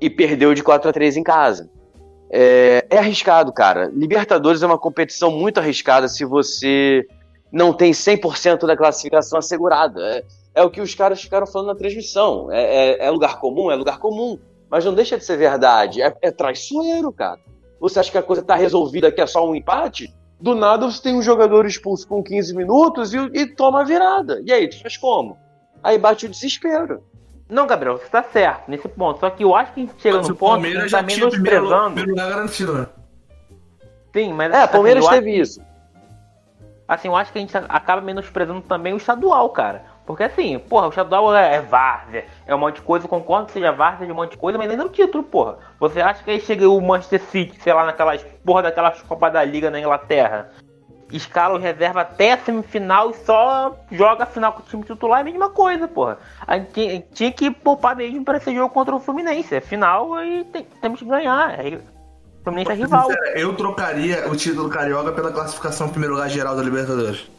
[0.00, 1.68] e perdeu de 4 a 3 em casa.
[2.30, 3.90] É, é arriscado, cara.
[3.92, 7.06] Libertadores é uma competição muito arriscada se você
[7.52, 10.00] não tem 100% da classificação assegurada.
[10.00, 10.24] É,
[10.54, 12.50] é o que os caras ficaram falando na transmissão.
[12.50, 13.70] É, é- é lugar comum?
[13.70, 14.38] É lugar comum.
[14.72, 16.00] Mas não deixa de ser verdade.
[16.00, 17.38] É, é traiçoeiro, cara.
[17.78, 20.10] Você acha que a coisa tá resolvida que é só um empate?
[20.40, 24.40] Do nada você tem um jogador expulso com 15 minutos e, e toma a virada.
[24.46, 25.36] E aí, tu faz como?
[25.84, 27.02] Aí bate o desespero.
[27.50, 29.20] Não, Gabriel, você tá certo nesse ponto.
[29.20, 30.90] Só que eu acho que a gente chega Mas no o ponto que a Palmeiras
[30.90, 31.94] já tá tinha o primeiro, menosprezando.
[31.94, 32.86] primeiro lugar garantido, né?
[34.14, 35.60] Sim, mas É, assim, Palmeiras acho teve isso.
[36.88, 39.84] Assim, eu acho que a gente acaba menosprezando também o estadual, cara.
[40.06, 43.46] Porque assim, porra, o estadual é, é várzea, é um monte de coisa, eu concordo
[43.46, 45.58] que seja várzea de um monte de coisa, mas ainda é título, porra.
[45.78, 49.44] Você acha que aí chega o Manchester City, sei lá, naquelas porra daquelas Copas da
[49.44, 50.50] Liga na Inglaterra,
[51.12, 55.18] escala o reserva até a semifinal e só joga a final com o time titular,
[55.18, 56.18] é a mesma coisa, porra.
[56.46, 59.54] A gente tinha, que poupar mesmo pra esse jogo contra o Fluminense.
[59.54, 61.60] É final e tem- temos que ganhar.
[61.64, 61.80] É, o
[62.42, 63.08] Fluminense é rival.
[63.34, 67.30] Eu trocaria o título carioca pela classificação primeiro lugar geral da Libertadores.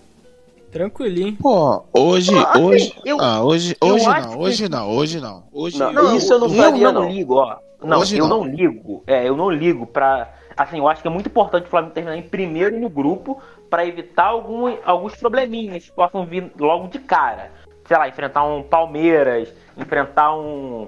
[0.73, 1.37] Tranquilinho.
[1.39, 5.43] Pô, hoje, Ah, hoje, eu- ah, hoje, eu hoje não, que- hoje não, hoje não,
[5.53, 7.09] hoje Não, Não, Isso eu não eu faria, não, não.
[7.09, 7.57] ligo, ó.
[7.83, 8.43] Não, Hoje eu não.
[8.43, 8.45] não.
[8.47, 9.03] ligo.
[9.05, 10.33] É, eu não ligo pra.
[10.55, 13.85] Assim, eu acho que é muito importante o Flamengo terminar em primeiro no grupo pra
[13.85, 17.51] evitar algum, alguns probleminhas que possam vir logo de cara.
[17.87, 20.87] Sei lá, enfrentar um Palmeiras, enfrentar um.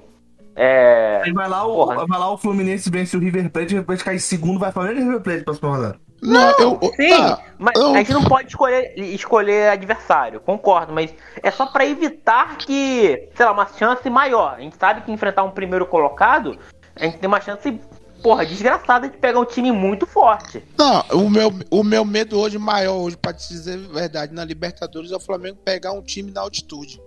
[0.55, 1.21] É.
[1.25, 2.05] Aí vai lá, o, Porra.
[2.07, 4.71] vai lá o Fluminense vence o River Plate, o River Plate cai em segundo, vai
[4.71, 5.99] Flamengo e River Plate pra próxima rodada.
[6.25, 10.91] Não, eu, eu- Sim, tá, mas eu- a gente não pode escolher, escolher adversário, concordo,
[10.93, 14.55] mas é só pra evitar que, sei lá, uma chance maior.
[14.57, 16.57] A gente sabe que enfrentar um primeiro colocado,
[16.95, 17.79] a gente tem uma chance,
[18.23, 20.63] porra, desgraçada de pegar um time muito forte.
[20.77, 24.43] Não, o meu, o meu medo hoje maior, hoje, pra te dizer a verdade, na
[24.43, 26.99] Libertadores é o Flamengo pegar um time na altitude.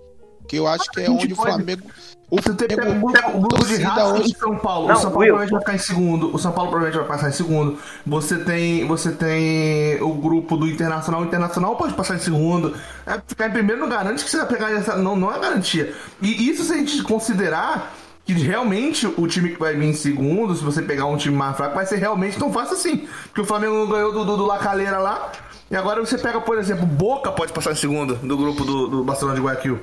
[0.49, 1.83] Que eu acho que é onde o Flamengo.
[2.31, 4.33] O Você tem Flamengo, um grupo, um grupo de raça hoje.
[4.33, 4.89] em São Paulo.
[4.89, 5.35] Não, o São Paulo Will.
[5.35, 6.35] provavelmente vai ficar em segundo.
[6.35, 7.79] O São Paulo provavelmente vai passar em segundo.
[8.07, 11.23] Você tem, você tem o grupo do Internacional.
[11.23, 12.75] O Internacional pode passar em segundo.
[13.07, 14.97] É, ficar em primeiro não garante que você vai pegar essa.
[14.97, 15.95] Não, não é garantia.
[16.21, 17.95] E isso se a gente considerar
[18.27, 21.57] que realmente o time que vai vir em segundo, se você pegar um time mais
[21.57, 23.09] fraco, vai ser realmente tão fácil assim.
[23.25, 25.33] Porque o Flamengo não ganhou do, do, do Lacaleira lá.
[25.71, 29.05] E agora você pega, por exemplo, Boca pode passar em segundo do grupo do, do
[29.05, 29.81] Barcelona de Guayaquil.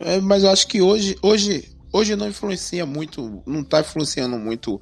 [0.00, 4.80] É, mas eu acho que hoje, hoje, hoje não influencia muito, não tá influenciando muito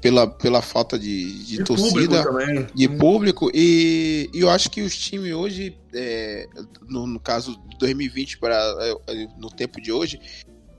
[0.00, 2.22] pela, pela falta de, de, torcida.
[2.22, 3.50] público de público.
[3.54, 6.46] E, e eu acho que os times hoje, é,
[6.88, 10.20] no, no caso de 2020 para é, no tempo de hoje,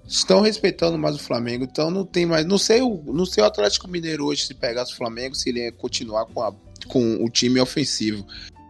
[0.07, 3.47] estão respeitando mais o Flamengo, então não tem mais, não sei o, não sei o
[3.47, 6.51] Atlético Mineiro hoje se pegasse o Flamengo se ele ia continuar com, a,
[6.87, 8.25] com o time ofensivo,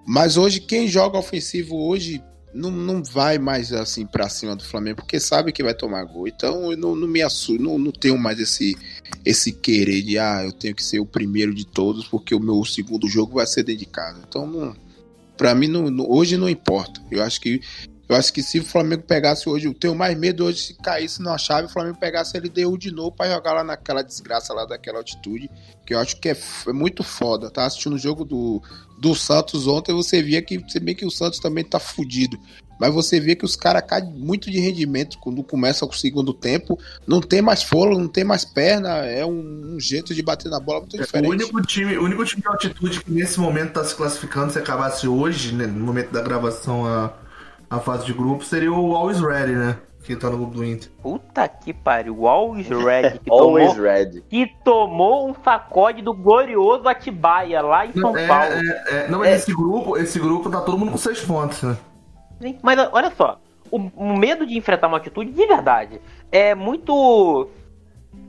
[0.05, 2.21] mas hoje quem joga ofensivo hoje
[2.53, 6.27] não, não vai mais assim pra cima do Flamengo, porque sabe que vai tomar gol.
[6.27, 8.75] Então eu não, não me assusto, não, não tenho mais esse,
[9.25, 12.63] esse querer de ah, eu tenho que ser o primeiro de todos, porque o meu
[12.65, 14.19] segundo jogo vai ser dentro de casa.
[14.27, 14.75] Então, não,
[15.37, 17.01] pra mim, não- hoje não importa.
[17.11, 17.61] Eu acho que
[18.09, 21.21] eu acho que se o Flamengo pegasse hoje, eu tenho mais medo hoje se caísse
[21.21, 24.65] numa chave, o Flamengo pegasse a LDU de novo pra jogar lá naquela desgraça lá
[24.65, 25.47] daquela altitude,
[25.85, 27.51] que eu acho que é, é muito foda.
[27.51, 28.63] Tá assistindo o jogo do,
[28.99, 32.39] do Santos ontem, você via que, se bem que o Santos também tá fudido.
[32.79, 36.79] Mas você vê que os caras caem muito de rendimento quando começa o segundo tempo.
[37.05, 39.05] Não tem mais fôlego, não tem mais perna.
[39.05, 41.29] É um, um jeito de bater na bola muito O diferente.
[41.29, 45.07] único, time, o único time de altitude que nesse momento tá se classificando, se acabasse
[45.07, 47.13] hoje, né, no momento da gravação a,
[47.69, 49.77] a fase de grupo, seria o Always Ready, né?
[50.03, 50.89] Que tá no grupo do Inter.
[51.03, 54.21] Puta que pariu, Always Red, que Always tomou, red.
[54.29, 58.45] que tomou um sacode do glorioso Atibaia lá em São é, Paulo.
[58.53, 59.35] é, é, não, mas É.
[59.35, 61.77] esse grupo, esse grupo tá todo mundo com seis pontos, né?
[62.41, 66.01] Sim, Mas olha só, o, o medo de enfrentar uma altitude de verdade
[66.31, 67.47] é muito.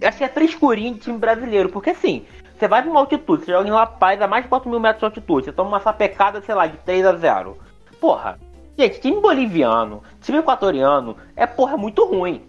[0.04, 2.26] Acho que é frescurinho de time brasileiro, porque assim,
[2.58, 4.80] você vai pra uma altitude, você joga em La Paz a mais de 4 mil
[4.80, 7.56] metros de altitude, você toma uma sapecada, sei lá, de 3 a 0
[8.00, 8.38] Porra,
[8.78, 12.42] gente, time boliviano, time equatoriano, é porra muito ruim.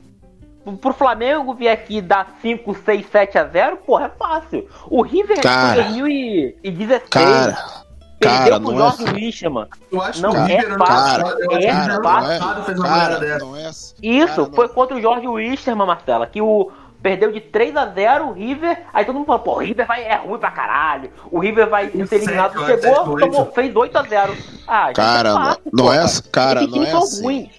[0.80, 4.68] Pro- Flamengo vir aqui e dar 5, 6, 7 a 0 porra, é fácil.
[4.90, 5.82] O River Cara.
[5.82, 7.58] em 2016 Cara,
[8.20, 9.68] perdeu cara, pro não Jorge é- Wilstermann.
[9.92, 12.40] Eu acho Não que o é River fácil, é o River ano fácil.
[12.40, 16.28] passado fez uma cara, não é, Isso, cara, não- foi contra o Jorge Wisterman, Marcela,
[16.28, 19.60] que o perdeu de 3 a 0 o River, aí todo mundo falou, pô, o
[19.60, 23.96] River vai, é ruim pra caralho, o River vai ser eliminado, chegou, tomou, fez 8
[23.98, 24.38] a 0
[24.68, 25.96] Ah, Cara, é não- fácil, não porra.
[25.96, 27.24] é assim, cara, Esses não times é são assim.
[27.24, 27.50] ruins.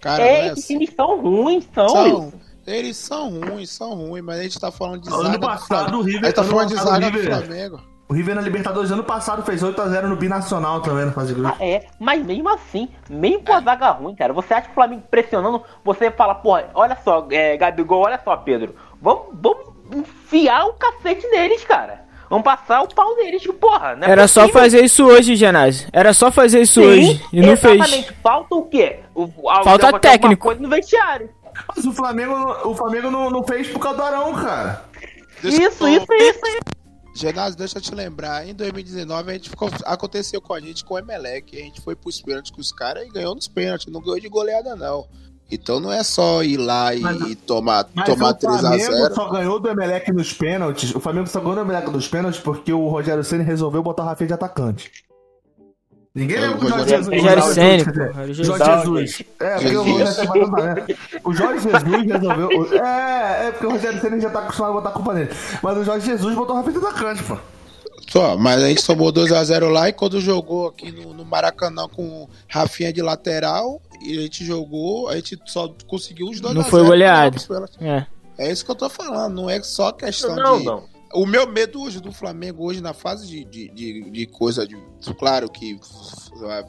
[0.00, 0.74] Cara, é, não é esses assim.
[0.78, 2.32] times são ruins, são, São,
[2.66, 5.66] eles são ruins, são ruins, mas a gente tá falando de zaga Ano do passado,
[5.66, 5.96] Flamengo.
[5.98, 7.80] o River- A gente tá falando de zaga do River- Flamengo.
[8.12, 11.56] O River na Libertadores ano passado fez 8x0 no Binacional também na fase de grupo.
[11.58, 14.74] Ah, é, mas mesmo assim, mesmo com a zaga ruim, cara, você acha que o
[14.74, 20.66] Flamengo pressionando, você fala, porra, olha só, é, Gabigol, olha só, Pedro, vamos, vamos enfiar
[20.66, 22.02] o cacete neles, cara.
[22.28, 23.96] Vamos passar o pau neles, porra.
[23.96, 24.60] Não é Era só possível.
[24.60, 25.88] fazer isso hoje, Genásio.
[25.90, 27.24] Era só fazer isso Sim, hoje.
[27.32, 28.12] E não fez.
[28.22, 29.00] Falta o quê?
[29.14, 30.48] O, alguém Falta técnico.
[30.48, 31.30] coisa no vestiário.
[31.74, 32.34] Mas o Flamengo,
[32.68, 34.84] o Flamengo não, não fez por causa do Arão, cara.
[35.42, 36.81] Isso, isso, isso, isso.
[37.14, 40.94] Genásio, deixa eu te lembrar, em 2019 a gente ficou, aconteceu com a gente com
[40.94, 44.00] o Emelec, a gente foi pros pênaltis com os caras e ganhou nos pênaltis, não
[44.00, 45.06] ganhou de goleada não.
[45.50, 48.58] Então não é só ir lá e, Mas- e tomar, Mas tomar o 3 a
[48.60, 50.94] Flamengo 0 só ganhou do Emelec nos pênaltis.
[50.94, 54.06] O Flamengo só ganhou do Emelec nos pênaltis porque o Rogério Ceni resolveu botar o
[54.06, 54.90] Rafinha de atacante.
[56.14, 57.16] Ninguém lembra o que o Jorge Jesus.
[57.16, 59.22] Rogério Rogério Jorge Jesus.
[59.40, 59.82] É, porque o.
[59.82, 60.86] Rogério né?
[61.24, 62.74] O Jorge Jesus resolveu.
[62.74, 65.30] É, é porque o Rogério Ceni já tá acostumado a botar a culpa nele.
[65.62, 67.38] Mas o Jorge Jesus botou o Rafinha de atacante, pô.
[68.10, 72.28] Só, mas a gente tomou 2x0 lá e quando jogou aqui no, no Maracanã com
[72.46, 76.52] Rafinha de lateral, e a gente jogou, a gente só conseguiu os 2x0.
[76.52, 77.38] Não foi goleado.
[77.80, 78.06] É.
[78.36, 80.64] É isso que eu tô falando, não é só questão Não, de.
[80.64, 80.91] não.
[81.14, 84.76] O meu medo hoje do Flamengo, hoje na fase de, de, de, de coisa de.
[85.18, 85.78] Claro que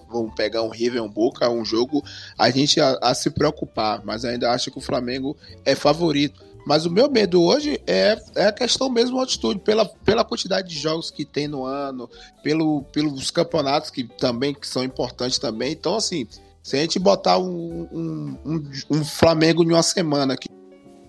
[0.09, 2.03] vamos pegar um River, um Boca, um jogo,
[2.37, 6.43] a gente a, a se preocupar, mas ainda acho que o Flamengo é favorito.
[6.65, 10.79] Mas o meu medo hoje é, é a questão mesmo altitude, pela, pela quantidade de
[10.79, 12.09] jogos que tem no ano,
[12.41, 15.73] pelo, pelos campeonatos que também que são importantes também.
[15.73, 16.25] Então, assim,
[16.61, 20.47] se a gente botar um, um, um, um Flamengo em uma semana que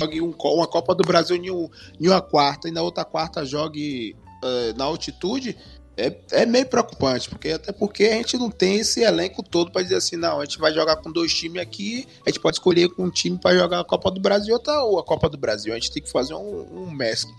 [0.01, 1.69] jogue um, uma Copa do Brasil em, um,
[2.01, 5.57] em uma quarta e na outra quarta jogue eh, na altitude,
[5.97, 9.81] é, é meio preocupante, porque até porque a gente não tem esse elenco todo pra
[9.81, 12.91] dizer assim, não, a gente vai jogar com dois times aqui, a gente pode escolher
[12.91, 15.39] com um time pra jogar a Copa do Brasil e outra ou a Copa do
[15.39, 15.73] Brasil.
[15.73, 17.33] A gente tem que fazer um, um mescla,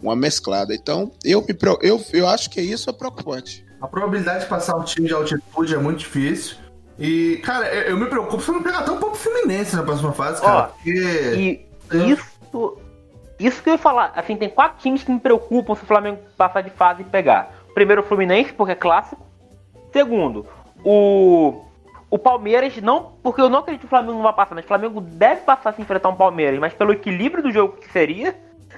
[0.00, 0.74] uma mesclada.
[0.74, 3.64] Então, eu, me, eu, eu acho que isso é preocupante.
[3.80, 6.56] A probabilidade de passar um time de altitude é muito difícil.
[6.98, 10.12] E, cara, eu, eu me preocupo se eu não pegar um pouco Fluminense na próxima
[10.12, 10.58] fase, cara.
[10.58, 10.90] Ó, porque.
[10.90, 11.73] E.
[11.94, 12.78] isso.
[13.38, 16.18] Isso que eu ia falar, assim, tem quatro times que me preocupam se o Flamengo
[16.36, 17.52] passar de fase e pegar.
[17.74, 19.22] Primeiro o Fluminense, porque é clássico.
[19.92, 20.46] Segundo,
[20.84, 21.62] o.
[22.10, 24.68] O Palmeiras, não, porque eu não acredito que o Flamengo não vai passar, mas o
[24.68, 28.36] Flamengo deve passar se enfrentar um Palmeiras, mas pelo equilíbrio do jogo que seria.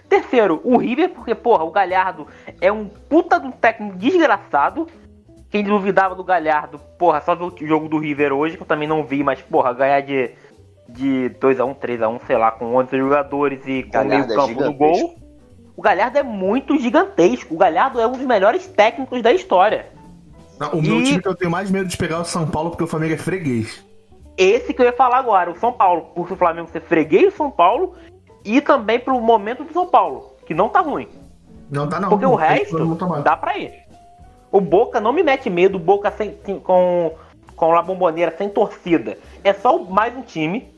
[0.09, 2.27] Terceiro, o River, porque, porra, o Galhardo
[2.63, 4.87] é um puta de um técnico desgraçado.
[5.51, 8.89] Quem duvidava do Galhardo, porra, só viu o jogo do River hoje, que eu também
[8.89, 10.31] não vi, mas, porra, ganhar de,
[10.89, 14.73] de 2x1, 3x1, sei lá, com 11 jogadores e com meio Galhardo é campo no
[14.75, 15.15] gol.
[15.77, 17.55] O Galhardo é muito gigantesco.
[17.55, 19.87] O Galhardo é um dos melhores técnicos da história.
[20.59, 22.47] Não, o meu E- time que eu tenho mais medo de pegar é o São
[22.47, 23.85] Paulo, porque o Flamengo é freguês.
[24.39, 27.37] Esse que eu ia falar agora, o São Paulo, por o Flamengo ser freguês do
[27.37, 27.95] São Paulo
[28.45, 31.09] e também pro momento do São Paulo, que não tá ruim.
[31.71, 32.09] Não tá não.
[32.11, 33.73] Porque o não, tá resto não tá dá pra ir.
[34.53, 37.13] O Boca não me mete medo, o Boca sem, sem- com,
[37.55, 39.19] com a bomboneira sem torcida.
[39.45, 40.75] É só mais um time.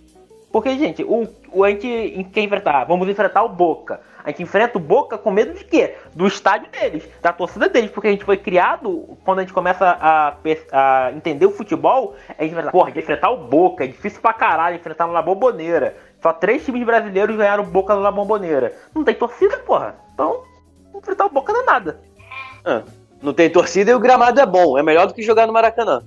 [0.51, 4.01] Porque, gente, o, o, a gente quer enfrentar, vamos enfrentar o Boca.
[4.25, 5.97] A gente enfrenta o Boca com medo de quê?
[6.15, 9.87] Do estádio deles, da torcida deles, porque a gente foi criado, quando a gente começa
[10.01, 10.35] a,
[10.73, 14.33] a entender o futebol, a gente vai falar, porra, enfrentar o Boca, é difícil pra
[14.33, 15.97] caralho enfrentar no Bomboneira.
[16.23, 18.75] Só três times brasileiros ganharam Boca no La Bomboneira.
[18.95, 19.97] Não tem torcida, porra.
[20.15, 20.43] Então,
[20.95, 22.01] enfrentar o Boca não é nada.
[22.65, 22.83] Ah,
[23.23, 24.79] não tem torcida e o gramado é bom.
[24.79, 26.03] É melhor do que jogar no Maracanã.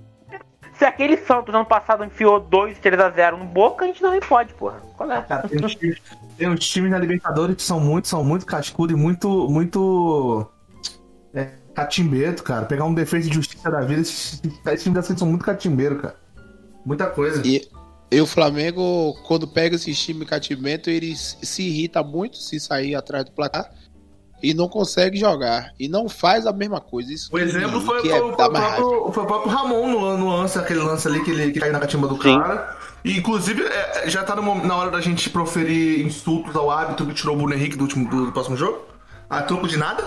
[0.81, 4.81] Se aquele Santos ano passado enfiou 2, 3x0 no Boca, a gente também pode, porra.
[4.97, 5.21] Qual é?
[5.21, 6.01] Cara, tem uns, times,
[6.35, 10.43] tem uns times na Libertadores que são muito, são muito cascudo e muito, muito
[11.35, 12.65] é, catimbeiro, cara.
[12.65, 16.15] Pegar um defesa de justiça da vida, esses, esses times assim são muito catimbeiro, cara.
[16.83, 17.45] Muita coisa.
[17.45, 17.69] E,
[18.11, 22.59] e o Flamengo, quando pega esse time em catimento, ele se se irrita muito se
[22.59, 23.69] sair atrás do placar
[24.41, 25.73] e não consegue jogar.
[25.79, 27.13] E não faz a mesma coisa.
[27.13, 30.17] Isso O exemplo foi, que foi, é, foi o próprio, foi o próprio Ramon no,
[30.17, 32.39] no lance, aquele lance ali que ele que caiu na catimba do Sim.
[32.39, 32.75] cara.
[33.03, 37.13] E, inclusive, é, já tá no na hora da gente proferir insultos ao árbitro que
[37.13, 38.79] tirou o Bruno Henrique do, último, do, do próximo jogo.
[39.29, 40.03] A troco de nada?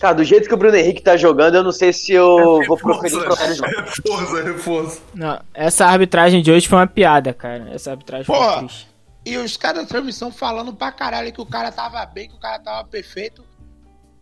[0.00, 2.76] Cara, do jeito que o Bruno Henrique tá jogando, eu não sei se eu vou
[2.76, 3.68] proferir proférios, não.
[3.68, 5.02] Reforço, reforço.
[5.14, 7.68] Não, essa arbitragem de hoje foi uma piada, cara.
[7.72, 8.58] Essa arbitragem foi Porra.
[8.58, 8.95] triste.
[9.26, 12.38] E os caras da transmissão falando pra caralho que o cara tava bem, que o
[12.38, 13.42] cara tava perfeito.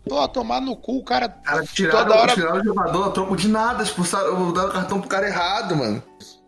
[0.09, 2.33] Pô, tomar no cu, o cara, Cara, tiraram, toda hora.
[2.35, 6.03] tiraram o jogador a troco de nada, expulsaram, daram cartão pro cara errado, mano.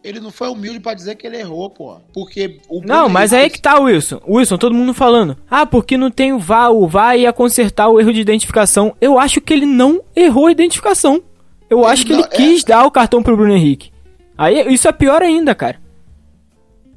[0.04, 1.98] Ele não foi humilde pra dizer que ele errou, pô.
[2.14, 4.20] Porque o Não, mas aí é que tá, Wilson.
[4.28, 5.36] Wilson, todo mundo falando.
[5.50, 8.94] Ah, porque não tem o VAR, o VAR ia consertar o erro de identificação.
[9.00, 11.20] Eu acho que ele não errou a identificação.
[11.68, 12.36] Eu Ele acho que ele não- é.
[12.36, 13.90] quis dar o cartão pro Bruno Henrique.
[14.38, 15.80] Aí isso é pior ainda, cara.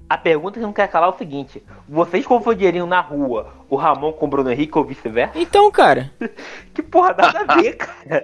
[0.09, 4.11] A pergunta que não quer calar é o seguinte: vocês confundiriam na rua o Ramon
[4.11, 5.37] com o Bruno Henrique ou vice-versa?
[5.37, 6.11] Então, cara,
[6.73, 8.23] Que porra, nada a ver, cara.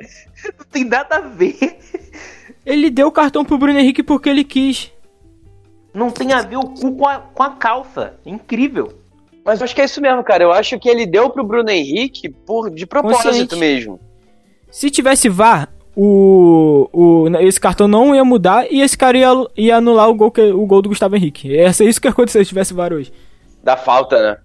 [0.57, 1.77] Não tem nada a ver.
[2.65, 4.91] ele deu o cartão pro Bruno Henrique porque ele quis.
[5.93, 8.15] Não tem a ver o cu com a, com a calça.
[8.25, 8.91] Incrível.
[9.45, 10.43] Mas eu acho que é isso mesmo, cara.
[10.43, 13.55] Eu acho que ele deu pro Bruno Henrique por, de propósito Consciente.
[13.57, 13.99] mesmo.
[14.71, 19.77] Se tivesse VAR, o, o, esse cartão não ia mudar e esse cara ia, ia
[19.77, 21.47] anular o gol, que, o gol do Gustavo Henrique.
[21.47, 23.13] Ia ser isso que ia acontecer se tivesse VAR hoje.
[23.63, 24.37] Da falta, né?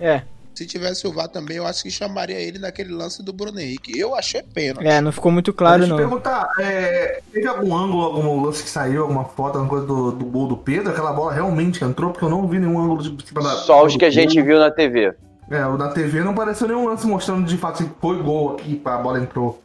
[0.00, 0.22] É,
[0.54, 3.98] Se tivesse o VAR também, eu acho que chamaria ele naquele lance do Bruno Henrique.
[3.98, 4.80] Eu achei pena.
[4.82, 6.08] é, não ficou muito claro, Deixa eu não.
[6.08, 10.24] perguntar, é, teve algum ângulo, algum lance que saiu, alguma foto, alguma coisa do, do
[10.24, 10.90] gol do Pedro?
[10.90, 12.10] Aquela bola realmente entrou?
[12.10, 13.50] Porque eu não vi nenhum ângulo de cima da.
[13.56, 15.14] Só os que a gente viu na TV.
[15.50, 18.80] É, o da TV não apareceu nenhum lance mostrando de fato que foi gol aqui,
[18.84, 19.60] a bola entrou.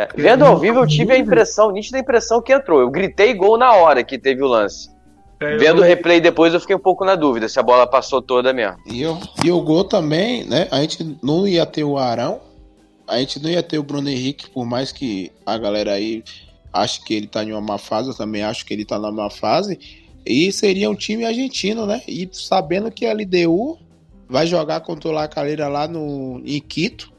[0.00, 2.80] É, vendo ao vivo, eu tive a impressão, nítida impressão que entrou.
[2.80, 4.88] Eu gritei gol na hora que teve o lance.
[5.38, 7.86] É, Vendo o eu- replay depois, eu fiquei um pouco na dúvida se a bola
[7.86, 8.78] passou toda mesmo.
[8.86, 10.68] E, eu, e o gol também, né?
[10.70, 12.40] A gente não ia ter o Arão,
[13.06, 16.24] a gente não ia ter o Bruno Henrique, por mais que a galera aí
[16.72, 19.12] ache que ele tá em uma má fase, eu também acho que ele tá na
[19.12, 19.78] má fase.
[20.24, 22.00] E seria um time argentino, né?
[22.08, 23.78] E sabendo que a LDU
[24.28, 27.12] vai jogar contra o La Calera lá no, em Quito,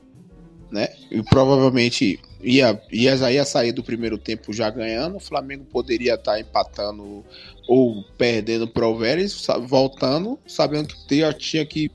[0.71, 0.87] né?
[1.11, 5.17] E provavelmente ia, ia, já ia sair do primeiro tempo já ganhando.
[5.17, 7.23] O Flamengo poderia estar empatando
[7.67, 11.91] ou perdendo para o Vélez, voltando, sabendo que tinha, tinha que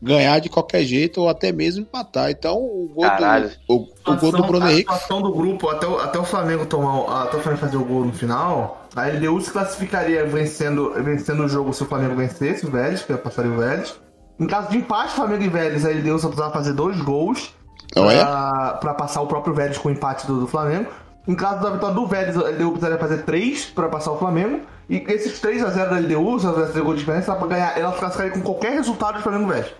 [0.00, 2.30] ganhar de qualquer jeito ou até mesmo empatar.
[2.30, 3.50] Então o gol Caralho.
[3.66, 6.24] do, o, o gol do Bruno a Henrique situação do grupo, até o, até o
[6.24, 10.24] Flamengo tomar, o- até o Flamengo fazer o gol no final, a LDU se classificaria
[10.26, 13.94] vencendo, vencendo o jogo se o Flamengo vencesse o Vélez, que passaria o Vélez.
[14.38, 17.54] Em caso de empate Flamengo e Vélez, a LDU só precisava fazer dois gols.
[17.96, 18.24] Olha.
[18.24, 20.90] pra, pra passar o próprio Vélez com o empate do, do Flamengo.
[21.26, 24.60] Em caso da vitória do Vélez, a LDU precisaria fazer 3 pra passar o Flamengo.
[24.88, 27.76] E esses 3x0 da LDU, se ela tivesse gol de diferença, pra ganhar.
[27.76, 29.72] Ela classificaria com qualquer resultado do Flamengo Vélez.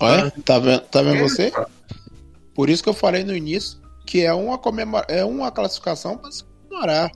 [0.00, 1.48] Olha, tá vendo, tá vendo É você?
[1.48, 1.66] isso,
[2.54, 5.06] Por isso que eu falei no início que é uma, comemora...
[5.08, 7.10] é uma classificação para se comemorar.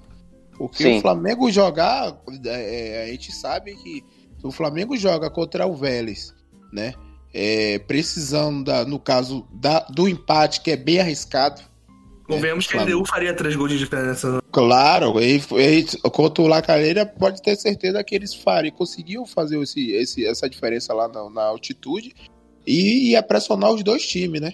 [0.56, 0.98] Porque Sim.
[0.98, 4.04] o Flamengo jogar, é, a gente sabe que
[4.42, 6.34] o Flamengo joga contra o Vélez,
[6.72, 6.94] né?
[7.40, 11.62] É, precisando, da, no caso da, do empate, que é bem arriscado.
[12.26, 12.98] Convenhamos que a Flamengo.
[12.98, 14.42] LDU faria 3 gols de diferença.
[14.50, 19.92] Claro, e, e, contra o Lacalheira, pode ter certeza que eles fariam, conseguiam fazer esse,
[19.92, 22.12] esse- essa diferença lá na, na altitude
[22.66, 24.52] e ia pressionar os dois times, né?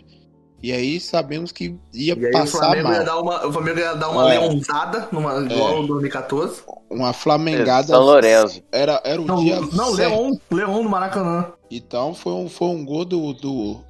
[0.64, 2.92] E aí sabemos que ia E aí o passar Flamengo, mal.
[2.94, 4.38] ia dar uma, o Flamengo ia dar uma É.
[4.38, 6.62] leonzada, numa, igual em 2014.
[6.88, 7.88] Uma flamengada.
[7.88, 8.62] São Lourenço.
[8.72, 9.60] Era, era o Não, dia.
[9.60, 10.10] não certo.
[10.14, 11.52] Leon, Leon do Maracanã.
[11.70, 13.80] Então foi um, foi um gol do, do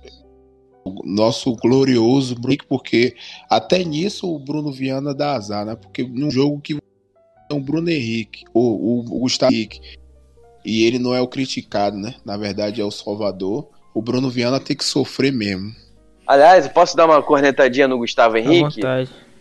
[1.04, 3.14] nosso glorioso Bruno, porque
[3.48, 5.76] até nisso o Bruno Viana dá azar, né?
[5.76, 9.80] Porque num jogo que é o Bruno Henrique, o, o, o Gustavo Henrique,
[10.64, 12.16] e ele não é o criticado, né?
[12.24, 13.68] Na verdade é o salvador.
[13.94, 15.72] O Bruno Viana tem que sofrer mesmo.
[16.26, 18.80] Aliás, eu posso dar uma cornetadinha no Gustavo Henrique?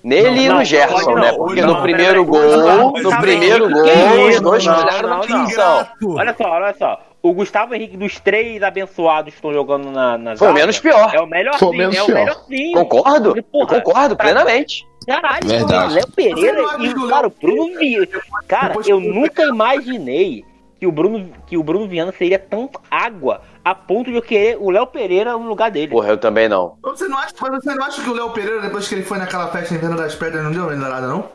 [0.03, 1.31] Nele e no não, Gerson, né?
[1.31, 5.25] Porque não, no primeiro gol, não, no primeiro gol, os dois Não, falharam não, na
[5.27, 5.43] não.
[5.43, 5.87] posição.
[6.07, 7.01] Olha só, olha só.
[7.21, 10.77] O Gustavo Henrique, dos três abençoados que estão jogando na, na Foi o zaga, menos
[10.77, 11.09] pior.
[11.15, 12.15] É o melhor Foi menos é o pior.
[12.17, 12.73] melhorzinho.
[12.73, 13.43] Concordo?
[13.49, 14.85] Porra, concordo tá- plenamente.
[15.07, 15.91] Caralho, Verdade.
[15.91, 18.07] o Léo Pereira e que o o cara, Léo o Bruno Viana.
[18.45, 20.43] Cara, eu nunca imaginei
[20.77, 24.57] que o Bruno, que o Bruno Viana seria tão água a ponto de eu querer
[24.59, 25.87] o Léo Pereira no lugar dele.
[25.91, 26.77] Porra, eu também não.
[26.83, 29.17] Você não acha, mas você não acha que o Léo Pereira, depois que ele foi
[29.17, 31.29] naquela festa Inverno das Pedras, não deu uma melhorada, não?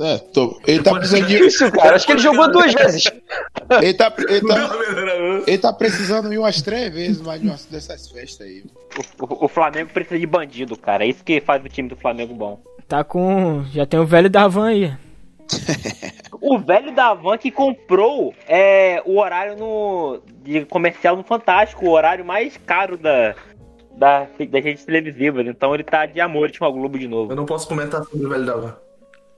[0.00, 1.38] É, tô- ele tá precisando de.
[1.38, 1.94] Isso, cara.
[1.94, 3.04] Acho que ele jogou duas vezes.
[3.80, 7.64] Ele tá, ele tá, uma ele tá precisando ir umas três vezes mais de umas
[7.66, 8.64] dessas festas aí.
[9.20, 11.04] O, o Flamengo precisa de bandido, cara.
[11.04, 12.60] É isso que faz o time do Flamengo bom.
[12.88, 13.64] Tá com.
[13.72, 14.92] Já tem o velho da van aí.
[16.46, 21.90] O velho da Van que comprou é, o horário no de comercial no Fantástico, o
[21.90, 23.34] horário mais caro da,
[23.96, 25.40] da, da rede televisiva.
[25.40, 27.34] Então ele tá de amor com a Globo de Eu novo.
[27.34, 28.76] não posso comentar sobre o velho da van.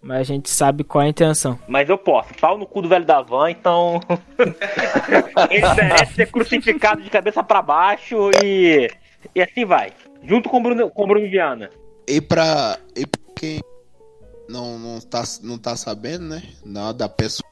[0.03, 1.57] Mas a gente sabe qual é a intenção.
[1.69, 2.35] Mas eu posso.
[2.41, 4.01] Pau no cu do velho da Van, então.
[5.51, 8.89] ele merece ser crucificado de cabeça pra baixo e.
[9.35, 9.93] E assim vai.
[10.23, 11.71] Junto com o Bruno, com o Bruno Viana.
[12.07, 13.61] E pra, e pra quem
[14.49, 16.43] não, não, tá, não tá sabendo, né?
[16.65, 17.51] Nada pessoal.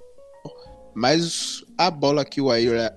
[0.94, 2.48] Mas a bola que o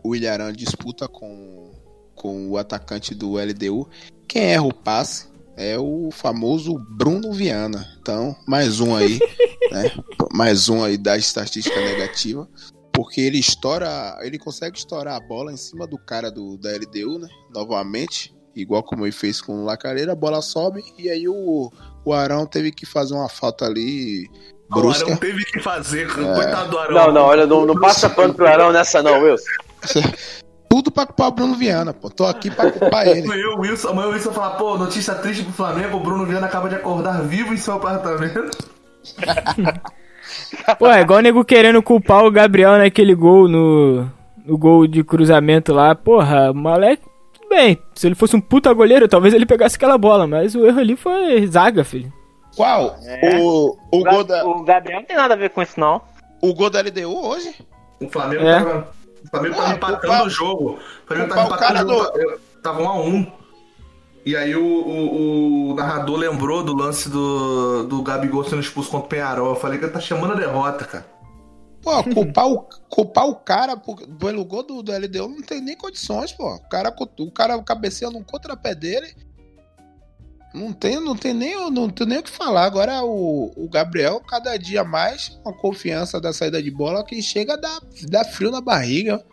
[0.03, 1.71] o Ilharão disputa com,
[2.15, 3.89] com o atacante do LDU,
[4.27, 5.27] quem erra o passe
[5.57, 7.97] é o famoso Bruno Viana.
[7.99, 9.19] Então, mais um aí,
[9.71, 9.91] né?
[10.31, 12.47] Mais um aí da estatística negativa.
[12.93, 17.19] Porque ele estoura, ele consegue estourar a bola em cima do cara do, da LDU,
[17.19, 17.27] né?
[17.53, 21.71] Novamente, igual como ele fez com o Lacareira, a bola sobe e aí o,
[22.07, 24.29] o Arão teve que fazer uma falta ali
[24.71, 25.05] O brusca.
[25.05, 26.93] Arão teve que fazer, coitado do Arão.
[26.93, 29.45] Não, não, olha, não, não passa pano pro Arão nessa não, Wilson.
[30.69, 32.09] Tudo pra culpar o Bruno Viana, pô.
[32.09, 33.23] Tô aqui pra culpar ele.
[33.23, 36.45] Amanhã o Wilson, amanhã o Wilson falar, pô, notícia triste pro Flamengo, o Bruno Viana
[36.45, 38.51] acaba de acordar vivo em seu apartamento.
[40.77, 44.09] Pô, é igual o nego querendo culpar o Gabriel naquele gol no,
[44.45, 45.95] no gol de cruzamento lá.
[45.95, 47.03] Porra, moleque,
[47.47, 47.77] tudo bem.
[47.95, 50.27] Se ele fosse um puta goleiro, talvez ele pegasse aquela bola.
[50.27, 52.11] Mas o erro ali foi zaga, filho.
[52.55, 52.97] Qual?
[53.03, 53.39] É.
[53.39, 56.01] O, o, gol da, O Gabriel não tem nada a ver com isso, não.
[56.41, 57.55] o gol da LDU hoje?
[58.01, 58.59] O Flamengo É.
[58.59, 58.87] tava.
[59.25, 60.69] O Flamengo Ah, tava empatando culpar- o jogo.
[60.71, 62.39] O Flamengo tava o empatando o jogo.
[62.63, 63.31] Tava um a um.
[64.25, 69.05] E aí o, o, o narrador lembrou do lance do, do Gabigol sendo expulso contra
[69.05, 69.49] o Penharol.
[69.49, 71.05] Eu falei que ele tá chamando a derrota, cara.
[71.81, 72.59] Pô, culpar o,
[72.89, 76.55] culpar o cara pelo gol do, do LDU não tem nem condições, pô.
[76.55, 79.15] O cara, o cara cabeceia num contrapé dele.
[80.53, 82.65] Não tem, não tem nem, não tem nem o que falar.
[82.65, 87.21] Agora o, o Gabriel, cada dia mais, com a confiança da saída de bola, que
[87.21, 89.23] chega dar, dar frio na barriga.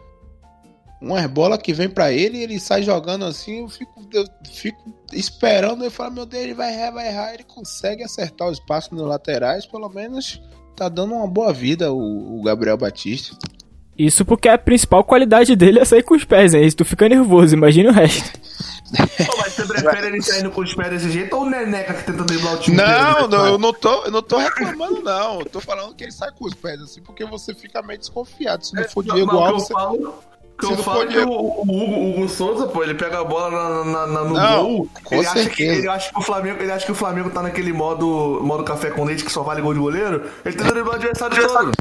[1.01, 5.85] Umas bolas que vem pra ele, ele sai jogando assim, eu fico, eu fico esperando,
[5.85, 9.07] eu falo, meu Deus, ele vai errar, vai errar, ele consegue acertar os passos nos
[9.07, 10.41] laterais, pelo menos
[10.75, 13.37] tá dando uma boa vida o, o Gabriel Batista.
[13.97, 16.69] Isso porque a principal qualidade dele é sair com os pés, hein?
[16.69, 18.39] Se tu fica nervoso, imagina o resto.
[19.27, 22.05] Pô, mas você prefere ele saindo com os pés desse jeito ou o Neneca que
[22.05, 23.29] tenta driblar o time Não, inteiro?
[23.29, 25.41] não, eu não tô, eu não tô reclamando, não.
[25.41, 28.67] Eu tô falando que ele sai com os pés assim, porque você fica meio desconfiado.
[28.67, 29.73] Se não for Não, Diego Alves, você...
[29.73, 30.15] falo, o
[30.59, 34.07] que eu falo que o, o Hugo, Souza, pô, ele pega a bola na, na-
[34.07, 34.89] na- no Não, gol.
[35.03, 37.43] com ele, acha que, ele acha que o Flamengo, ele acha que o Flamengo tá
[37.43, 40.31] naquele modo, modo café com leite que só vale gol de goleiro.
[40.45, 41.73] Ele tenta driblar o adversário todo.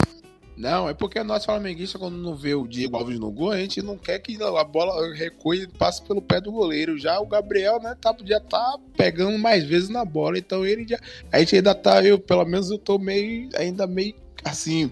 [0.56, 3.82] Não, é porque nós flamenguistas, quando não vê o Diego Alves no gol, a gente
[3.82, 6.96] não quer que a bola recue e passe pelo pé do goleiro.
[6.98, 11.00] Já o Gabriel, né, tá, já tá pegando mais vezes na bola, então ele já.
[11.32, 14.14] A gente ainda tá, eu, pelo menos eu tô meio, ainda meio
[14.46, 14.92] assim,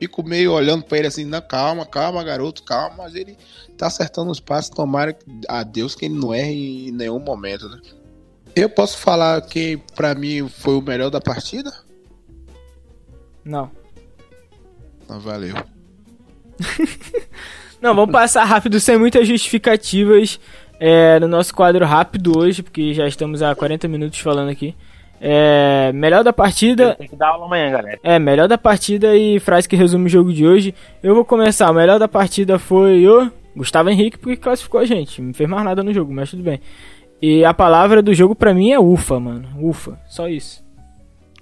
[0.00, 3.36] fico meio olhando pra ele assim, não, calma, calma, garoto, calma, mas ele
[3.76, 7.78] tá acertando os passos, tomara a Deus que ele não erre em nenhum momento, né?
[8.56, 11.70] Eu posso falar que pra mim foi o melhor da partida?
[13.44, 13.70] Não.
[15.06, 15.54] Ah, valeu.
[17.80, 20.38] Não, vamos passar rápido, sem muitas justificativas,
[20.78, 24.76] é, no nosso quadro rápido hoje, porque já estamos há 40 minutos falando aqui.
[25.20, 26.94] É, melhor da partida.
[26.94, 27.98] Tem que dar aula amanhã, galera.
[28.02, 30.74] É, melhor da partida e frase que resume o jogo de hoje.
[31.02, 31.70] Eu vou começar.
[31.70, 35.20] O melhor da partida foi o Gustavo Henrique, porque classificou a gente.
[35.20, 36.60] Não fez mais nada no jogo, mas tudo bem.
[37.20, 39.46] E a palavra do jogo pra mim é ufa, mano.
[39.60, 40.00] Ufa.
[40.06, 40.64] Só isso.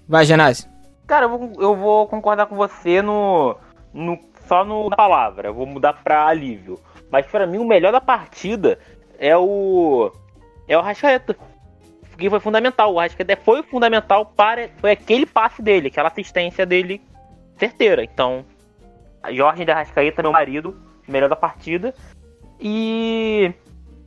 [0.09, 0.69] Vai, Genásio.
[1.07, 3.57] Cara, eu vou, eu vou concordar com você no,
[3.95, 4.19] no
[4.49, 5.49] só no na palavra.
[5.49, 6.81] Eu vou mudar pra alívio.
[7.13, 8.79] Mas pra mim o melhor da partida
[9.19, 10.11] é o
[10.67, 11.37] é o Rascaeta.
[12.19, 12.93] Porque foi fundamental.
[12.93, 17.01] O Rascaeta foi fundamental para foi aquele passe dele, aquela assistência dele
[17.57, 18.03] certeira.
[18.03, 18.45] Então,
[19.23, 21.95] a Jorge da Rascaeta, meu marido, melhor da partida.
[22.61, 23.55] E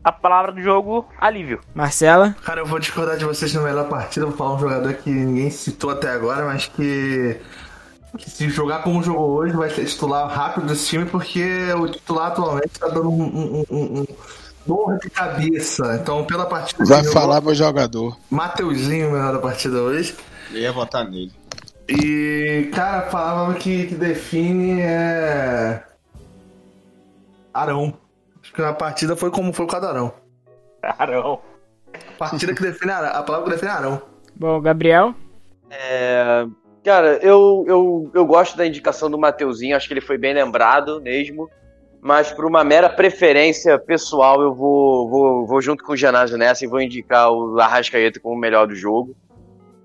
[0.04, 1.62] a palavra do jogo, alívio.
[1.74, 2.36] Marcela.
[2.44, 4.26] Cara, eu vou discordar de vocês na melhor partida.
[4.26, 7.40] Vou falar um jogador que ninguém citou até agora, mas que,
[8.18, 12.34] que se jogar como jogou hoje vai ser titular rápido desse time, porque o titular
[12.34, 14.06] atualmente tá dando um, um, um, um
[14.66, 16.00] dor de cabeça.
[16.02, 16.84] Então, pela partida.
[16.86, 18.18] Vai falar meu jogador.
[18.30, 20.16] Mateuzinho, melhor da partida hoje.
[20.52, 21.32] Eu ia votar nele.
[21.88, 25.84] E, cara, falava que, que define é.
[27.54, 27.94] Arão.
[28.42, 30.14] Acho que a partida foi como foi o Cadarão.
[30.82, 31.40] Carão.
[32.18, 33.10] Partida que define Arão.
[33.10, 34.02] A palavra que define Arão.
[34.36, 35.14] Bom, Gabriel.
[35.70, 36.46] É,
[36.84, 41.02] cara, eu, eu, eu gosto da indicação do Mateuzinho, acho que ele foi bem lembrado
[41.02, 41.50] mesmo.
[42.02, 46.66] Mas por uma mera preferência pessoal, eu vou, vou, vou junto com o Genásio nessa
[46.66, 49.16] e vou indicar o Arrascaeta como o melhor do jogo.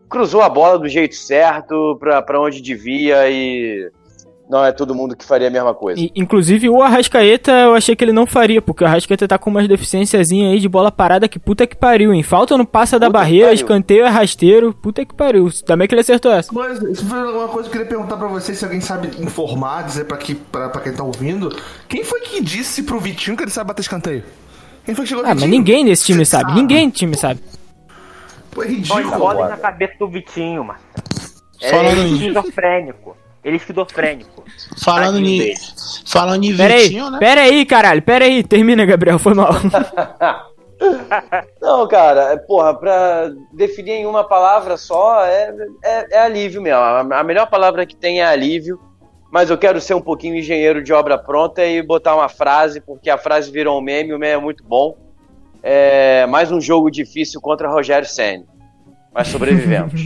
[0.09, 3.91] Cruzou a bola do jeito certo, pra onde devia e
[4.49, 6.01] não é todo mundo que faria a mesma coisa.
[6.01, 9.51] E, inclusive o Arrascaeta eu achei que ele não faria, porque o Arrascaeta tá com
[9.51, 12.23] umas deficiênciazinhas aí de bola parada que puta que pariu, hein?
[12.23, 15.51] Falta no passa da Puta barreira, escanteio é rasteiro, puta que pariu.
[15.65, 16.53] Também que ele acertou essa.
[16.53, 19.83] Mas isso foi uma coisa que eu queria perguntar pra vocês, se alguém sabe informar,
[19.83, 21.55] dizer pra, que, pra, pra quem tá ouvindo.
[21.89, 24.23] Quem foi que disse pro Vitinho que ele sabe bater escanteio?
[24.85, 27.41] Quem foi que chegou Ah, mas ninguém nesse time Você sabe, ninguém no time sabe.
[28.53, 29.19] Pô, é Põe ridículo.
[29.19, 30.79] bola na cabeça do Vitinho, mano.
[31.61, 33.17] É esquizofrênico.
[33.47, 34.43] Ele é esquizofrênico.
[34.83, 35.55] Falando em,
[36.05, 37.19] falando em Pera aí, Vitinho, né?
[37.21, 39.53] pera aí, caralho, pera aí, termina, Gabriel, foi mal.
[41.63, 46.81] Não, cara, é, porra, pra definir em uma palavra só é, é, é alívio mesmo.
[46.81, 48.81] A, a melhor palavra que tem é alívio,
[49.31, 53.09] mas eu quero ser um pouquinho engenheiro de obra pronta e botar uma frase, porque
[53.09, 54.99] a frase virou um meme, o meme é muito bom.
[55.63, 58.45] É mais um jogo difícil contra Rogério Senna.
[59.15, 60.03] Mas sobrevivemos.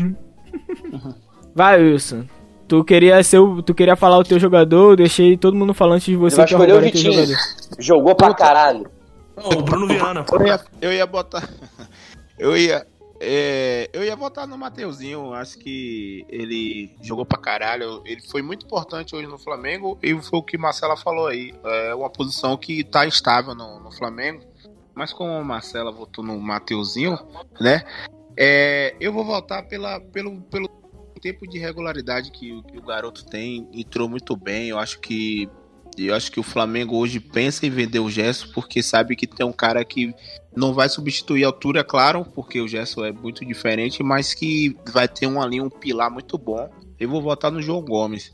[1.56, 2.26] Vai, Wilson.
[2.70, 5.96] Tu queria ser o, tu queria falar o teu jogador, eu deixei todo mundo falando
[5.96, 7.36] antes de você vai que escolher o Vitinho.
[7.80, 8.88] Jogou pra caralho.
[9.36, 10.24] O Bruno Viana.
[10.30, 11.48] Eu ia, eu ia botar.
[12.38, 12.86] Eu ia.
[13.20, 15.34] é, eu ia votar no Mateuzinho.
[15.34, 18.00] Acho que ele jogou pra caralho.
[18.06, 19.98] Ele foi muito importante hoje no Flamengo.
[20.02, 21.52] E foi o que Marcela falou aí.
[21.62, 24.42] É uma posição que tá estável no, no Flamengo.
[24.94, 27.18] Mas como a Marcela votou no Mateuzinho,
[27.60, 27.82] né?
[28.38, 30.79] é, eu vou votar pela, pelo, pelo
[31.20, 33.68] tempo de regularidade que, o- que o garoto tem.
[33.72, 34.68] Entrou muito bem.
[34.68, 35.48] Eu acho que.
[35.98, 39.44] Eu acho que o Flamengo hoje pensa em vender o Gesso porque sabe que tem
[39.44, 40.14] um cara que
[40.56, 44.76] não vai substituir a altura, é claro, porque o Gerson é muito diferente, mas que
[44.92, 46.70] vai ter um ali um pilar muito bom.
[46.98, 48.32] Eu vou votar no João Gomes.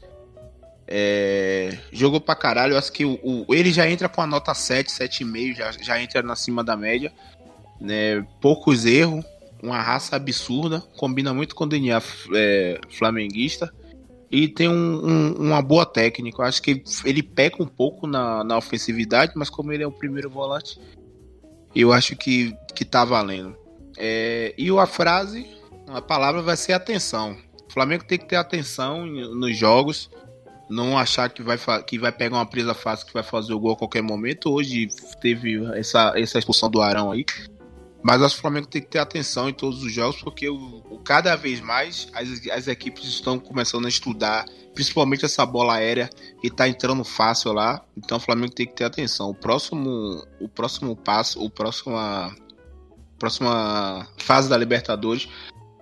[0.87, 4.55] É, jogou pra caralho, eu acho que o, o- ele já entra com a nota
[4.55, 7.13] 7, 7,5, já, já entra na cima da média.
[7.81, 8.25] Né?
[8.41, 9.25] Poucos erros,
[9.63, 12.03] uma raça absurda, combina muito com o DNA
[12.35, 13.73] é, flamenguista.
[14.31, 14.73] E tem um-
[15.07, 16.43] um- uma boa técnica.
[16.43, 19.93] Eu acho que ele peca um pouco na, na ofensividade, mas como ele é o
[19.93, 20.81] primeiro volante,
[21.75, 23.57] eu acho que, que tá valendo.
[23.97, 25.47] É, e a frase,
[25.87, 27.37] a palavra vai ser atenção.
[27.69, 30.11] O Flamengo tem que ter atenção nos jogos.
[30.69, 33.73] Não achar que vai, que vai pegar uma presa fácil que vai fazer o gol
[33.75, 34.51] a qualquer momento.
[34.51, 34.89] Hoje
[35.21, 37.25] teve essa, essa expulsão do Arão aí.
[38.07, 40.83] Mas acho que o Flamengo tem que ter atenção em todos os jogos, porque o,
[40.89, 44.45] o- cada vez mais as, as equipes estão começando a estudar,
[44.75, 46.09] principalmente essa bola aérea
[46.41, 47.83] que tá entrando fácil lá.
[47.97, 49.31] Então o Flamengo tem que ter atenção.
[49.31, 52.33] O próximo, o próximo passo, o próximo, a
[53.19, 55.29] próxima fase da Libertadores,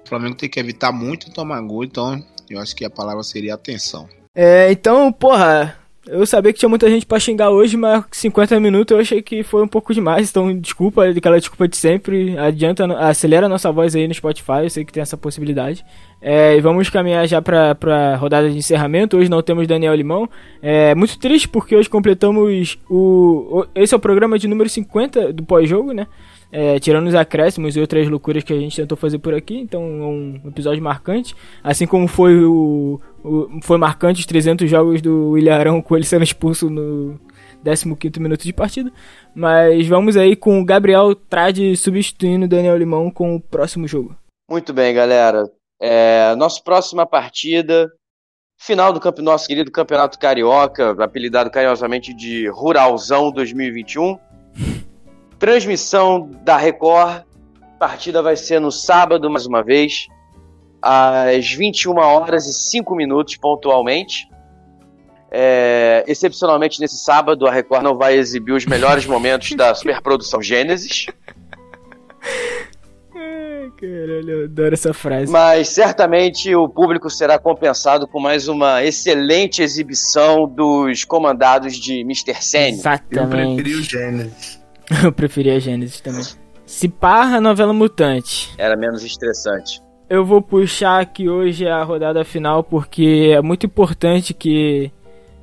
[0.05, 1.85] o Flamengo tem que evitar muito tomar gol.
[1.85, 4.09] Então eu acho que a palavra seria atenção.
[4.35, 8.95] É, então, porra, eu sabia que tinha muita gente pra xingar hoje, mas 50 minutos
[8.95, 10.31] eu achei que foi um pouco demais.
[10.31, 12.37] Então, desculpa, aquela desculpa de sempre.
[12.39, 15.85] Adianta, acelera a nossa voz aí no Spotify, eu sei que tem essa possibilidade.
[16.21, 19.17] É, e vamos caminhar já pra, pra rodada de encerramento.
[19.17, 20.29] Hoje não temos Daniel Limão.
[20.63, 25.43] É muito triste porque hoje completamos o esse é o programa de número 50 do
[25.43, 26.07] pós-jogo, né?
[26.57, 29.83] É, tirando os acréscimos e outras loucuras que a gente tentou fazer por aqui, então
[29.83, 31.35] é um episódio marcante,
[31.65, 36.23] assim como foi o, o foi marcante os 300 jogos do Ilharão com ele sendo
[36.23, 37.19] expulso no
[37.65, 38.93] 15º minuto de partida,
[39.35, 44.15] mas vamos aí com o Gabriel Trade substituindo o Daniel Limão com o próximo jogo.
[44.49, 45.51] Muito bem, galera.
[45.83, 47.91] É, nossa próxima partida,
[48.61, 54.17] final do camp nosso querido Campeonato Carioca, apelidado carinhosamente de Ruralzão 2021.
[55.39, 57.23] Transmissão da Record.
[57.75, 60.07] A partida vai ser no sábado, mais uma vez,
[60.81, 64.29] às 21 horas e 5 minutos, pontualmente.
[65.31, 71.07] É, excepcionalmente nesse sábado, a Record não vai exibir os melhores momentos da superprodução Gênesis.
[73.17, 75.33] Ai, caralho, eu adoro essa frase.
[75.33, 82.35] Mas certamente o público será compensado com mais uma excelente exibição dos comandados de Mr.
[82.41, 82.69] Sen.
[82.69, 83.63] Eu Exatamente.
[83.63, 84.64] preferi o Gênesis.
[85.05, 86.25] Eu preferi a Gênesis também.
[86.67, 88.53] Se parra, novela mutante.
[88.57, 89.83] Era menos estressante.
[90.09, 94.91] Eu vou puxar aqui hoje a rodada final porque é muito importante que,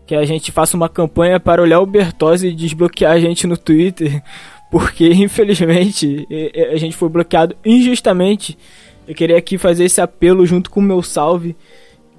[0.06, 3.58] que a gente faça uma campanha para olhar o Bertozzi e desbloquear a gente no
[3.58, 4.22] Twitter.
[4.72, 6.26] Porque, infelizmente,
[6.72, 8.58] a gente foi bloqueado injustamente.
[9.06, 11.58] Eu queria aqui fazer esse apelo junto com o meu salve.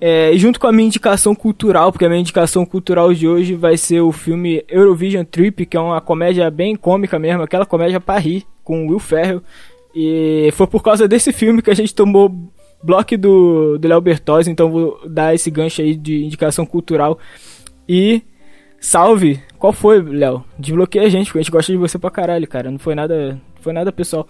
[0.04, 3.76] É, junto com a minha indicação cultural, porque a minha indicação cultural de hoje vai
[3.76, 8.18] ser o filme Eurovision Trip, que é uma comédia bem cômica mesmo, aquela comédia pra
[8.18, 9.40] rir, com Will Ferrell.
[9.94, 12.34] E foi por causa desse filme que a gente tomou
[12.82, 17.16] bloco do, do Léo Bertozzi, então vou dar esse gancho aí de indicação cultural.
[17.88, 18.22] E
[18.80, 19.40] salve!
[19.56, 20.44] Qual foi, Léo?
[20.58, 22.72] Desbloqueia a gente, porque a gente gosta de você pra caralho, cara.
[22.72, 24.26] Não foi nada, foi nada pessoal.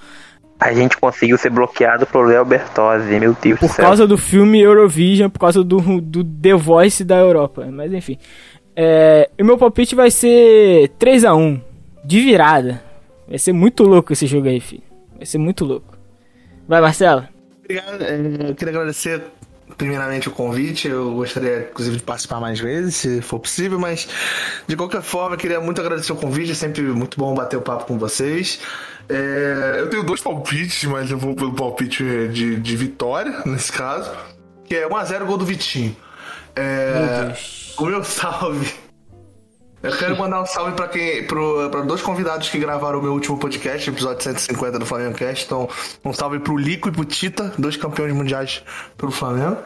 [0.62, 3.84] A gente conseguiu ser bloqueado pro Léo Bertozzi, meu Deus do Por céu.
[3.84, 7.66] causa do filme Eurovision, por causa do, do The Voice da Europa.
[7.70, 8.16] Mas enfim.
[8.76, 11.60] É, o meu palpite vai ser 3 a 1
[12.04, 12.82] De virada.
[13.28, 14.82] Vai ser muito louco esse jogo aí, filho.
[15.16, 15.96] Vai ser muito louco.
[16.68, 17.26] Vai, Marcelo.
[17.64, 18.02] Obrigado.
[18.02, 19.22] é, Eu queria agradecer
[19.76, 20.88] primeiramente o convite.
[20.88, 24.08] Eu gostaria, inclusive, de participar mais vezes, se for possível, mas
[24.66, 26.52] de qualquer forma, eu queria muito agradecer o convite.
[26.52, 28.60] É sempre muito bom bater o papo com vocês.
[29.08, 34.10] É, eu tenho dois palpites, mas eu vou pelo palpite de, de vitória, nesse caso,
[34.64, 35.94] que é 1x0 gol do Vitinho.
[36.54, 37.74] É, Meu Deus.
[37.78, 38.72] o meu salve.
[39.82, 43.12] Eu quero mandar um salve pra quem, pro, pra dois convidados que gravaram o meu
[43.12, 45.44] último podcast, episódio 150 do Flamengo Cast.
[45.44, 45.68] Então,
[46.04, 48.62] um salve pro Lico e pro Tita, dois campeões mundiais
[48.96, 49.56] pelo Flamengo.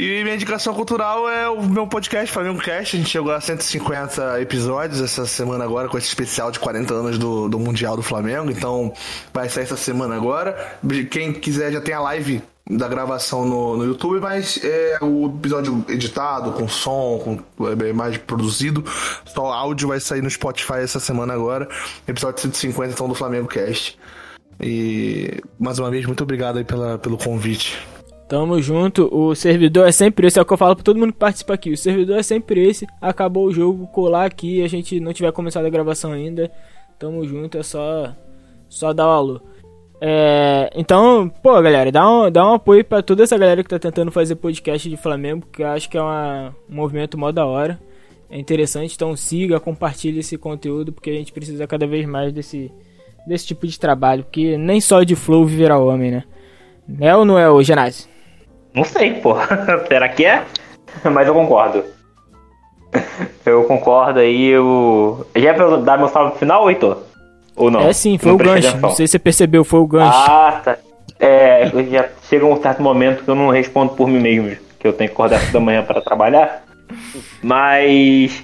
[0.00, 2.96] E minha indicação cultural é o meu podcast, Flamengo Cast.
[2.96, 7.18] A gente chegou a 150 episódios essa semana agora, com esse especial de 40 anos
[7.18, 8.50] do, do Mundial do Flamengo.
[8.50, 8.94] Então,
[9.30, 10.78] vai sair essa semana agora.
[11.10, 15.84] Quem quiser já tem a live da gravação no, no YouTube, mas é o episódio
[15.86, 18.82] editado, com som, com é, mais produzido.
[19.26, 21.68] Só áudio vai sair no Spotify essa semana agora.
[22.08, 23.98] Episódio 150 então do Flamengo Cast.
[24.58, 27.78] E mais uma vez, muito obrigado aí pela, pelo convite.
[28.30, 29.08] Tamo junto.
[29.12, 30.38] O servidor é sempre esse.
[30.38, 31.72] É o que eu falo pra todo mundo que participa aqui.
[31.72, 32.86] O servidor é sempre esse.
[33.02, 34.62] Acabou o jogo, colar aqui.
[34.62, 36.48] A gente não tiver começado a gravação ainda.
[36.96, 37.58] Tamo junto.
[37.58, 38.14] É só,
[38.68, 39.40] só dar o alô.
[40.00, 43.80] É, então, pô, galera, dá um, dá um apoio pra toda essa galera que tá
[43.80, 47.44] tentando fazer podcast de Flamengo, que eu acho que é uma, um movimento mó da
[47.44, 47.80] hora.
[48.30, 52.72] É interessante, então siga, compartilhe esse conteúdo, porque a gente precisa cada vez mais desse,
[53.26, 56.24] desse tipo de trabalho, porque nem só de flow viverá homem, né?
[57.00, 58.09] É ou não é, o Genásio?
[58.74, 59.34] Não sei, pô.
[59.88, 60.44] Será que é?
[61.10, 61.84] Mas eu concordo.
[63.46, 65.26] Eu concordo aí, eu.
[65.36, 66.98] Já é pra eu dar meu salve final, Heitor?
[67.56, 67.80] Ou não?
[67.80, 68.68] É sim, foi Não o gancho.
[68.68, 68.80] atenção.
[68.80, 70.18] Não sei se você percebeu, foi o gancho.
[70.18, 70.78] Ah, tá.
[71.18, 74.92] É, já chega um certo momento que eu não respondo por mim mesmo, que eu
[74.92, 76.64] tenho que acordar da manhã para trabalhar.
[77.42, 78.42] Mas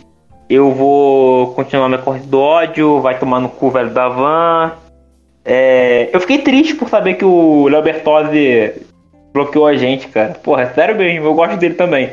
[0.48, 4.72] eu vou continuar minha corrida do ódio, vai tomar no cu velho da van.
[5.44, 8.74] É, eu fiquei triste por saber que o Léo Bertozzi
[9.37, 10.34] bloqueou a gente, cara.
[10.43, 12.12] Porra, é sério mesmo, eu gosto dele também.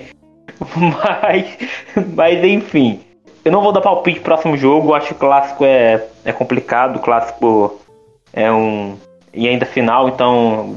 [0.75, 1.57] Mas,
[2.15, 2.99] mas enfim.
[3.43, 6.97] Eu não vou dar palpite pro próximo jogo, acho que o clássico é, é complicado,
[6.97, 7.79] o clássico
[8.31, 8.95] é um.
[9.33, 10.75] E ainda final, então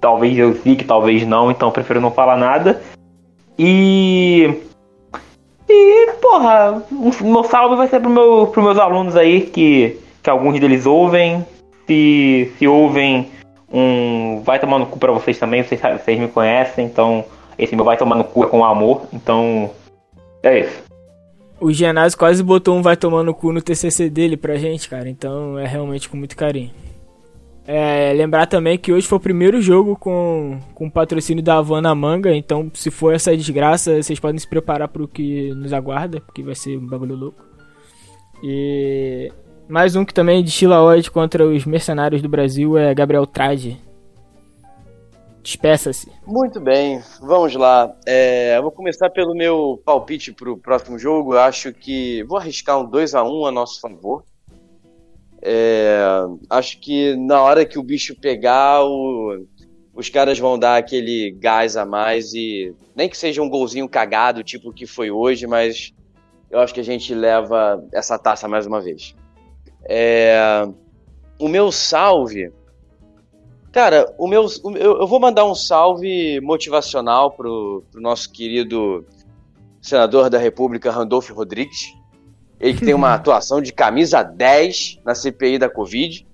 [0.00, 2.80] talvez eu fique, talvez não, então prefiro não falar nada.
[3.58, 4.62] E.
[5.68, 6.84] E, porra,
[7.20, 11.44] meu salve vai ser pro meu, pros meus alunos aí, que, que alguns deles ouvem.
[11.86, 13.31] Se, se ouvem,
[13.72, 17.24] um, vai tomar no cu pra vocês também, vocês, vocês me conhecem, então
[17.58, 19.70] esse meu vai tomar no cu é com amor, então.
[20.42, 20.82] É isso.
[21.60, 25.08] O Genásio quase botou um vai tomar no cu no TCC dele pra gente, cara.
[25.08, 26.70] Então é realmente com muito carinho.
[27.64, 32.34] É, lembrar também que hoje foi o primeiro jogo com, com patrocínio da Havana Manga.
[32.34, 36.56] Então, se for essa desgraça, vocês podem se preparar pro que nos aguarda, porque vai
[36.56, 37.44] ser um bagulho louco.
[38.42, 39.30] E
[39.72, 43.80] mais um que também destila ódio contra os mercenários do Brasil é Gabriel Trade.
[45.42, 46.12] Despeça-se.
[46.26, 47.90] Muito bem, vamos lá.
[48.06, 51.36] É, eu vou começar pelo meu palpite pro próximo jogo.
[51.38, 54.22] Acho que vou arriscar um 2 a 1 a nosso favor.
[55.40, 56.00] É,
[56.50, 59.46] acho que na hora que o bicho pegar, o-
[59.94, 64.44] os caras vão dar aquele gás a mais e nem que seja um golzinho cagado,
[64.44, 65.92] tipo o que foi hoje, mas
[66.50, 69.16] eu acho que a gente leva essa taça mais uma vez.
[69.88, 70.66] É,
[71.38, 72.52] o meu salve.
[73.72, 79.04] Cara, o meu, o- eu, eu vou mandar um salve motivacional pro, pro nosso querido
[79.80, 81.94] senador da República, Randolfo Rodrigues.
[82.60, 86.26] Ele que tem uma atuação de camisa 10 na CPI da Covid.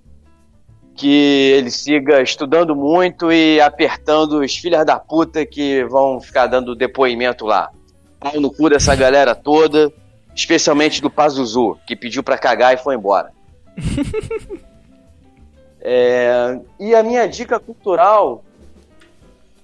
[0.96, 6.74] Que ele siga estudando muito e apertando os filhas da puta que vão ficar dando
[6.74, 7.70] depoimento lá.
[8.18, 9.92] Pau no cu dessa galera toda,
[10.34, 13.30] especialmente do Pazuzu, que pediu pra cagar e foi embora.
[15.80, 18.44] É, e a minha dica cultural.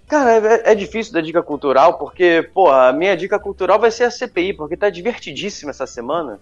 [0.07, 4.05] Cara, é, é difícil da dica cultural, porque, porra, a minha dica cultural vai ser
[4.05, 6.39] a CPI, porque tá divertidíssima essa semana.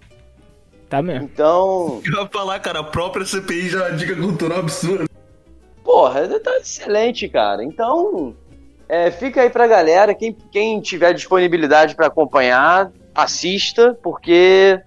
[0.88, 1.24] Tá mesmo.
[1.24, 5.06] Então, Eu ia falar, cara, a própria CPI já é uma dica cultural absurda.
[5.82, 7.64] porra, tá excelente, cara.
[7.64, 8.36] Então,
[8.88, 14.78] é, fica aí pra galera, quem, quem tiver disponibilidade pra acompanhar, assista, porque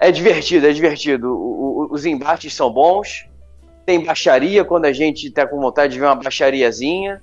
[0.00, 1.28] é divertido, é divertido.
[1.28, 3.26] O- o- os embates são bons,
[3.86, 7.20] tem baixaria quando a gente tá com vontade de ver uma baixariazinha.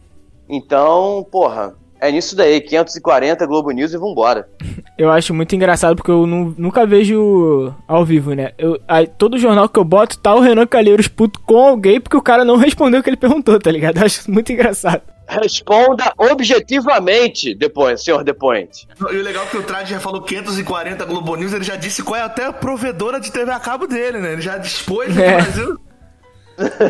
[0.50, 4.48] Então, porra, é nisso daí, 540 Globo News e vambora.
[4.98, 8.52] Eu acho muito engraçado porque eu nu- nunca vejo ao vivo, né?
[8.58, 8.80] Eu,
[9.18, 12.46] todo jornal que eu boto tá o Renan Calheiros puto com alguém porque o cara
[12.46, 13.98] não respondeu o que ele perguntou, tá ligado?
[13.98, 15.02] Eu acho muito engraçado.
[15.28, 18.88] Responda objetivamente, depois, senhor depoente.
[19.00, 22.04] E o legal é que o Trad já falou 540 Globo News, ele já disse
[22.04, 24.34] qual é até a provedora de TV a cabo dele, né?
[24.34, 25.36] Ele já dispôs no É.
[25.42, 25.80] Brasil.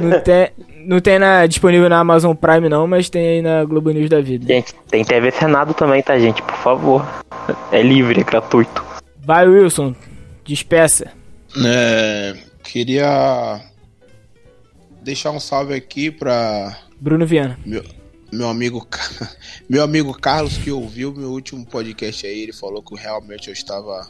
[0.02, 0.50] Não tem,
[0.86, 4.22] não tem na, disponível na Amazon Prime não, mas tem aí na Globo News da
[4.22, 4.46] vida.
[4.46, 6.42] Gente, tem TV Senado também, tá, gente?
[6.44, 7.04] Por favor.
[7.72, 8.84] É livre, é gratuito.
[9.24, 9.96] Vai, Wilson.
[10.44, 11.12] Despeça.
[11.66, 13.60] É, queria
[15.02, 17.58] deixar um salve aqui pra Bruno Viana.
[17.66, 17.84] meu,
[18.36, 18.88] meu amigo
[19.70, 24.08] meu amigo Carlos que ouviu meu último podcast aí, ele falou que realmente eu estava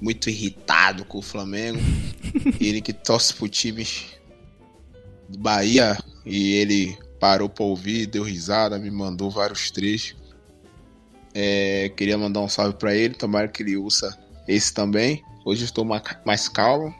[0.00, 1.78] muito irritado com o Flamengo.
[2.60, 3.86] ele que torce pro time
[5.28, 10.16] do Bahia e ele parou pra ouvir, deu risada, me mandou vários trechos.
[11.32, 15.22] É, queria mandar um salve pra ele, tomara que ele ouça esse também.
[15.44, 16.94] Hoje eu estou ma- mais calmo.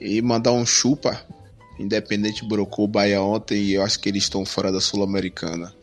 [0.00, 1.24] E mandar um chupa
[1.78, 5.74] Independente brocou o Bahia ontem e eu acho que eles estão fora da Sul-Americana.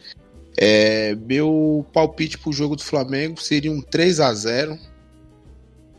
[0.58, 4.78] É, meu palpite pro jogo do Flamengo seria um 3 a 0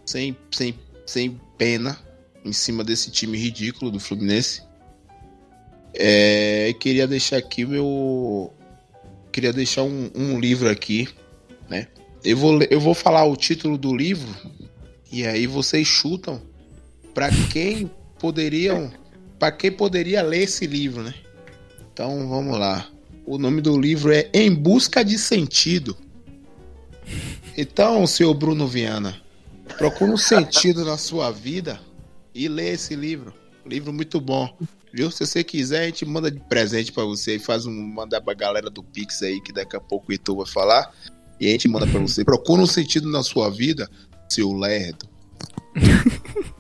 [0.05, 0.75] sem, sem,
[1.07, 1.99] sem pena
[2.45, 4.63] em cima desse time ridículo do Fluminense.
[5.95, 8.55] É, queria deixar aqui o meu.
[9.33, 11.09] Queria deixar um, um livro aqui,
[11.69, 11.87] né?
[12.25, 14.29] Eu vou, eu vou falar o título do livro
[15.11, 16.41] e aí vocês chutam
[17.15, 18.93] para quem poderiam
[19.41, 21.15] para quem poderia ler esse livro, né?
[21.91, 22.87] Então vamos lá.
[23.25, 25.97] O nome do livro é Em Busca de Sentido.
[27.57, 29.17] Então, senhor Bruno Viana,
[29.79, 31.81] procure um sentido na sua vida
[32.35, 33.33] e lê esse livro.
[33.65, 34.55] Livro muito bom.
[34.93, 35.11] Viu?
[35.11, 38.35] Se você quiser, a gente manda de presente pra você e faz um manda pra
[38.35, 40.93] galera do Pix aí que daqui a pouco o Heitor vai falar.
[41.41, 42.25] E a gente manda pra você.
[42.25, 43.89] Procura um sentido na sua vida,
[44.29, 45.10] seu lerdo.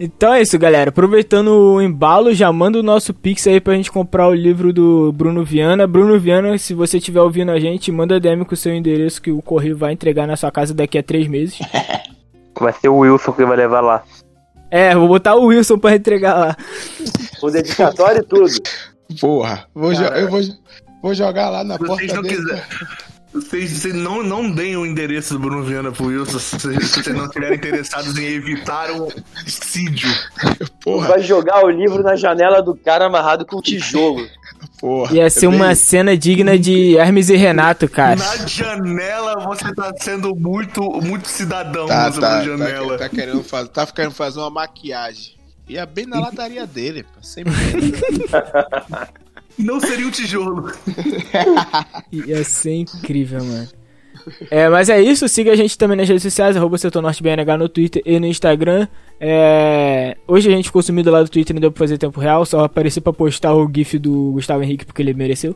[0.00, 0.90] Então é isso, galera.
[0.90, 5.12] Aproveitando o embalo, já manda o nosso pix aí pra gente comprar o livro do
[5.12, 5.88] Bruno Viana.
[5.88, 9.32] Bruno Viana, se você estiver ouvindo a gente, manda DM com o seu endereço que
[9.32, 11.58] o correio vai entregar na sua casa daqui a três meses.
[12.60, 14.02] Vai ser o Wilson que vai levar lá.
[14.68, 16.56] É, vou botar o Wilson pra entregar lá.
[17.40, 18.50] Com dedicatório e tudo.
[19.20, 20.40] Porra, vou eu vou,
[21.00, 22.34] vou jogar lá na Se vocês porta não dele.
[22.36, 22.62] quiserem.
[23.40, 27.56] Vocês, não, não deem o endereço do Bruno Viana pro Wilson se, vocês não estiverem
[27.56, 29.08] interessados em evitar um
[29.46, 30.08] suicídio.
[30.82, 34.26] Porra, Vai jogar o livro na janela do cara amarrado com tijolo.
[34.80, 35.14] porra.
[35.14, 38.16] Ia ser É bem- uma cena digna de Hermes e Renato, cara.
[38.16, 42.98] Na janela você tá sendo muito, muito cidadão Tá, no tá, janela.
[42.98, 45.36] tá, tá querendo fazer, tá querendo fazer uma maquiagem.
[45.68, 47.44] Ia bem na lataria dele, pô, sem
[49.58, 49.72] medo.
[49.72, 50.72] Não seria um tijolo.
[52.12, 53.68] Ia ser incrível, mano.
[54.50, 57.56] É, mas é isso, siga a gente também nas redes sociais, arroba Setor Norte BNH
[57.56, 58.86] no Twitter e no Instagram.
[59.20, 62.44] É, hoje a gente ficou sumido lá do Twitter, não deu pra fazer tempo real,
[62.44, 65.54] só apareci pra postar o GIF do Gustavo Henrique porque ele mereceu.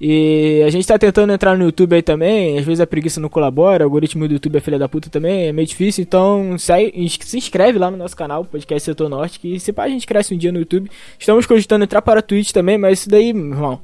[0.00, 3.30] E a gente tá tentando entrar no YouTube aí também, às vezes a preguiça não
[3.30, 6.92] colabora, o algoritmo do YouTube é filha da puta também, é meio difícil, então sai,
[7.22, 10.34] se inscreve lá no nosso canal, Podcast Setor Norte, que se pá a gente cresce
[10.34, 10.90] um dia no YouTube.
[11.18, 13.80] Estamos cogitando entrar para a Twitch também, mas isso daí, irmão,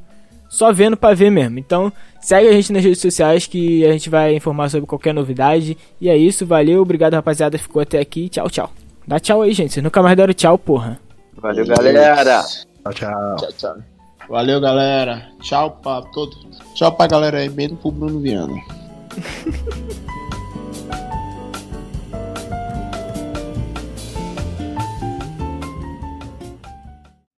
[0.50, 1.58] só vendo pra ver mesmo.
[1.58, 1.90] Então,
[2.20, 5.78] segue a gente nas redes sociais que a gente vai informar sobre qualquer novidade.
[5.98, 8.70] E é isso, valeu, obrigado rapaziada, ficou até aqui, tchau, tchau.
[9.06, 11.00] Dá tchau aí, gente, vocês nunca mais deram tchau, porra.
[11.40, 12.42] Valeu, galera.
[12.42, 13.36] Tchau, tchau.
[13.36, 13.91] Tchau, tchau.
[14.32, 15.30] Valeu, galera.
[15.42, 16.38] Tchau pra todos.
[16.74, 18.54] Tchau pra galera aí, mesmo pro Bruno Viana.